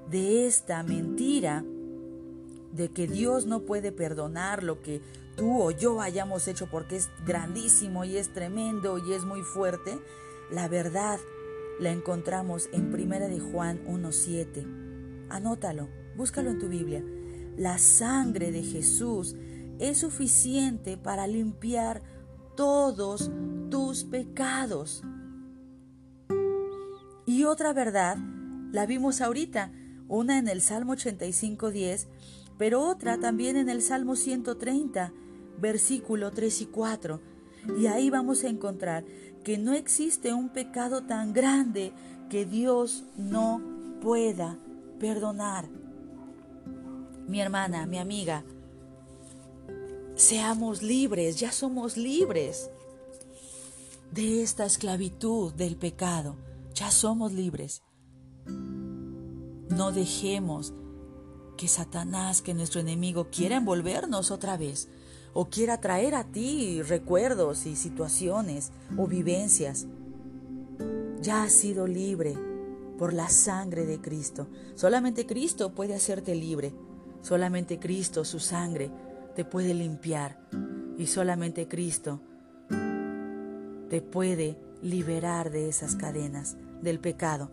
de 0.09 0.47
esta 0.47 0.83
mentira, 0.83 1.63
de 2.71 2.89
que 2.89 3.07
Dios 3.07 3.45
no 3.45 3.61
puede 3.61 3.91
perdonar 3.91 4.63
lo 4.63 4.81
que 4.81 5.01
tú 5.35 5.61
o 5.61 5.71
yo 5.71 6.01
hayamos 6.01 6.47
hecho 6.47 6.67
porque 6.67 6.97
es 6.97 7.09
grandísimo 7.25 8.05
y 8.05 8.17
es 8.17 8.31
tremendo 8.33 8.99
y 8.99 9.13
es 9.13 9.23
muy 9.23 9.41
fuerte, 9.41 9.99
la 10.51 10.67
verdad 10.67 11.19
la 11.79 11.91
encontramos 11.91 12.69
en 12.71 12.91
Primera 12.91 13.27
de 13.27 13.39
Juan 13.39 13.83
1.7. 13.85 14.88
Anótalo, 15.29 15.89
búscalo 16.17 16.49
en 16.49 16.59
tu 16.59 16.67
Biblia. 16.67 17.03
La 17.57 17.77
sangre 17.77 18.51
de 18.51 18.63
Jesús 18.63 19.35
es 19.79 19.99
suficiente 19.99 20.97
para 20.97 21.27
limpiar 21.27 22.01
todos 22.55 23.31
tus 23.69 24.03
pecados. 24.03 25.03
Y 27.25 27.43
otra 27.43 27.73
verdad, 27.73 28.17
la 28.71 28.85
vimos 28.85 29.21
ahorita, 29.21 29.71
una 30.07 30.39
en 30.39 30.47
el 30.47 30.61
Salmo 30.61 30.95
85.10, 30.95 32.07
pero 32.57 32.81
otra 32.81 33.19
también 33.19 33.55
en 33.55 33.69
el 33.69 33.81
Salmo 33.81 34.15
130, 34.15 35.13
versículo 35.59 36.31
3 36.31 36.61
y 36.61 36.65
4. 36.65 37.21
Y 37.77 37.85
ahí 37.87 38.09
vamos 38.09 38.43
a 38.43 38.49
encontrar 38.49 39.05
que 39.43 39.57
no 39.57 39.73
existe 39.73 40.33
un 40.33 40.49
pecado 40.49 41.03
tan 41.03 41.33
grande 41.33 41.93
que 42.29 42.45
Dios 42.45 43.05
no 43.15 43.61
pueda 44.01 44.57
perdonar. 44.99 45.69
Mi 47.27 47.39
hermana, 47.39 47.85
mi 47.85 47.97
amiga, 47.97 48.43
seamos 50.15 50.83
libres, 50.83 51.39
ya 51.39 51.51
somos 51.51 51.95
libres 51.95 52.69
de 54.11 54.43
esta 54.43 54.65
esclavitud 54.65 55.53
del 55.53 55.75
pecado, 55.77 56.35
ya 56.73 56.91
somos 56.91 57.31
libres. 57.31 57.81
No 59.69 59.91
dejemos 59.91 60.73
que 61.57 61.67
Satanás, 61.67 62.41
que 62.41 62.53
nuestro 62.53 62.81
enemigo, 62.81 63.27
quiera 63.31 63.57
envolvernos 63.57 64.31
otra 64.31 64.57
vez 64.57 64.89
o 65.33 65.45
quiera 65.49 65.79
traer 65.79 66.15
a 66.15 66.23
ti 66.23 66.81
recuerdos 66.81 67.65
y 67.65 67.75
situaciones 67.75 68.71
o 68.97 69.07
vivencias. 69.07 69.85
Ya 71.21 71.43
has 71.43 71.53
sido 71.53 71.85
libre 71.85 72.48
por 72.99 73.13
la 73.13 73.29
sangre 73.29 73.87
de 73.87 73.99
Cristo. 73.99 74.47
Solamente 74.75 75.25
Cristo 75.25 75.73
puede 75.73 75.95
hacerte 75.95 76.35
libre. 76.35 76.73
Solamente 77.23 77.79
Cristo, 77.79 78.23
su 78.23 78.39
sangre, 78.39 78.91
te 79.35 79.43
puede 79.43 79.73
limpiar. 79.73 80.39
Y 80.97 81.07
solamente 81.07 81.67
Cristo 81.67 82.21
te 83.89 84.01
puede 84.01 84.59
liberar 84.83 85.49
de 85.49 85.67
esas 85.67 85.95
cadenas 85.95 86.57
del 86.83 86.99
pecado. 86.99 87.49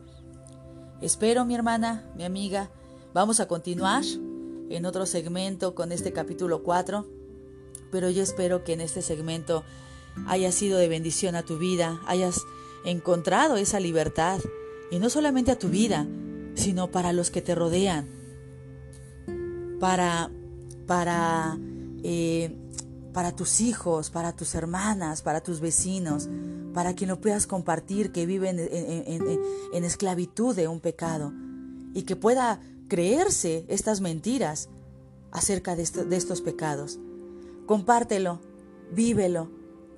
Espero, 1.01 1.47
mi 1.47 1.55
hermana, 1.55 2.05
mi 2.15 2.25
amiga, 2.25 2.71
vamos 3.15 3.41
a 3.41 3.49
continuar 3.49 4.05
en 4.69 4.85
otro 4.85 5.07
segmento 5.07 5.75
con 5.75 5.93
este 5.93 6.13
capítulo 6.13 6.63
4 6.63 7.17
pero 7.91 8.11
yo 8.11 8.23
espero 8.23 8.65
que 8.65 8.73
en 8.73 8.81
este 8.81 9.03
segmento 9.03 9.65
haya 10.27 10.53
sido 10.53 10.79
de 10.79 10.89
bendición 10.89 11.35
a 11.35 11.43
tu 11.43 11.59
vida, 11.59 12.01
hayas 12.07 12.43
encontrado 12.85 13.57
esa 13.57 13.81
libertad, 13.81 14.41
y 14.91 14.99
no 14.99 15.11
solamente 15.11 15.51
a 15.51 15.59
tu 15.59 15.69
vida, 15.69 16.07
sino 16.55 16.91
para 16.91 17.13
los 17.13 17.31
que 17.31 17.43
te 17.43 17.55
rodean, 17.55 18.09
para, 19.81 20.31
para, 20.87 21.59
eh, 22.03 22.57
para 23.13 23.33
tus 23.35 23.61
hijos, 23.61 24.11
para 24.11 24.35
tus 24.35 24.55
hermanas, 24.55 25.23
para 25.23 25.43
tus 25.43 25.61
vecinos, 25.61 26.29
para 26.73 26.95
quien 26.95 27.09
lo 27.09 27.21
puedas 27.21 27.47
compartir 27.47 28.13
que 28.13 28.27
viven 28.27 28.59
en, 28.61 29.85
esclavitud 29.85 30.55
de 30.55 30.69
un 30.69 30.81
pecado 30.81 31.33
y 31.95 32.03
que 32.03 32.17
pueda 32.17 32.61
creerse 32.89 33.65
estas 33.69 34.01
mentiras 34.01 34.69
acerca 35.33 35.77
de 35.77 35.83
estos 35.83 36.43
pecados. 36.43 36.99
Compártelo, 37.67 38.41
vívelo, 38.93 39.51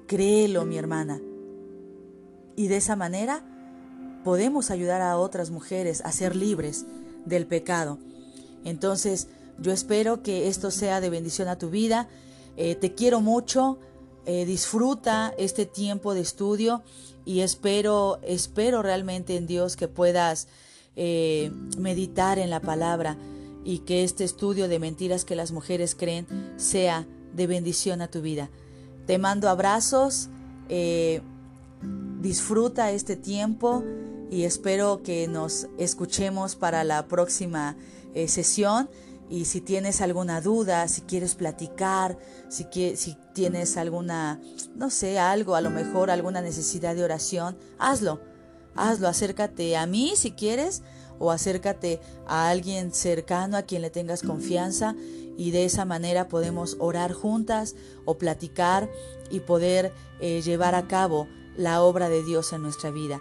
créelo, 0.06 0.64
mi 0.64 0.78
hermana. 0.78 1.20
Y 2.56 2.68
de 2.68 2.76
esa 2.76 2.96
manera 2.96 3.44
podemos 4.28 4.70
ayudar 4.70 5.00
a 5.00 5.16
otras 5.16 5.48
mujeres 5.48 6.02
a 6.04 6.12
ser 6.12 6.36
libres 6.36 6.84
del 7.24 7.46
pecado. 7.46 7.96
Entonces, 8.62 9.28
yo 9.58 9.72
espero 9.72 10.22
que 10.22 10.48
esto 10.48 10.70
sea 10.70 11.00
de 11.00 11.08
bendición 11.08 11.48
a 11.48 11.56
tu 11.56 11.70
vida. 11.70 12.10
Eh, 12.58 12.74
te 12.74 12.92
quiero 12.92 13.22
mucho. 13.22 13.78
Eh, 14.26 14.44
disfruta 14.44 15.32
este 15.38 15.64
tiempo 15.64 16.12
de 16.12 16.20
estudio 16.20 16.82
y 17.24 17.40
espero, 17.40 18.18
espero 18.22 18.82
realmente 18.82 19.34
en 19.34 19.46
Dios 19.46 19.76
que 19.76 19.88
puedas 19.88 20.48
eh, 20.94 21.50
meditar 21.78 22.38
en 22.38 22.50
la 22.50 22.60
palabra 22.60 23.16
y 23.64 23.78
que 23.78 24.04
este 24.04 24.24
estudio 24.24 24.68
de 24.68 24.78
mentiras 24.78 25.24
que 25.24 25.36
las 25.36 25.52
mujeres 25.52 25.94
creen 25.94 26.26
sea 26.58 27.06
de 27.32 27.46
bendición 27.46 28.02
a 28.02 28.08
tu 28.08 28.20
vida. 28.20 28.50
Te 29.06 29.16
mando 29.16 29.48
abrazos, 29.48 30.28
disfruta 32.20 32.90
este 32.90 33.16
tiempo 33.16 33.82
y 34.30 34.44
espero 34.44 35.02
que 35.02 35.28
nos 35.28 35.68
escuchemos 35.78 36.56
para 36.56 36.84
la 36.84 37.06
próxima 37.06 37.76
eh, 38.14 38.28
sesión. 38.28 38.90
Y 39.30 39.44
si 39.44 39.60
tienes 39.60 40.00
alguna 40.00 40.40
duda, 40.40 40.88
si 40.88 41.02
quieres 41.02 41.34
platicar, 41.34 42.18
si, 42.48 42.66
si 42.96 43.16
tienes 43.34 43.76
alguna, 43.76 44.40
no 44.74 44.88
sé, 44.88 45.18
algo, 45.18 45.54
a 45.54 45.60
lo 45.60 45.70
mejor 45.70 46.10
alguna 46.10 46.40
necesidad 46.40 46.94
de 46.94 47.04
oración, 47.04 47.58
hazlo. 47.78 48.20
Hazlo, 48.74 49.08
acércate 49.08 49.76
a 49.76 49.86
mí 49.86 50.12
si 50.16 50.30
quieres 50.30 50.82
o 51.18 51.30
acércate 51.30 52.00
a 52.26 52.48
alguien 52.48 52.94
cercano 52.94 53.56
a 53.56 53.62
quien 53.62 53.82
le 53.82 53.90
tengas 53.90 54.22
confianza 54.22 54.94
y 55.36 55.50
de 55.50 55.64
esa 55.64 55.84
manera 55.84 56.28
podemos 56.28 56.76
orar 56.78 57.12
juntas 57.12 57.74
o 58.04 58.18
platicar 58.18 58.88
y 59.30 59.40
poder 59.40 59.92
eh, 60.20 60.42
llevar 60.42 60.74
a 60.74 60.86
cabo 60.86 61.28
la 61.56 61.82
obra 61.82 62.08
de 62.08 62.22
Dios 62.22 62.52
en 62.52 62.62
nuestra 62.62 62.90
vida. 62.90 63.20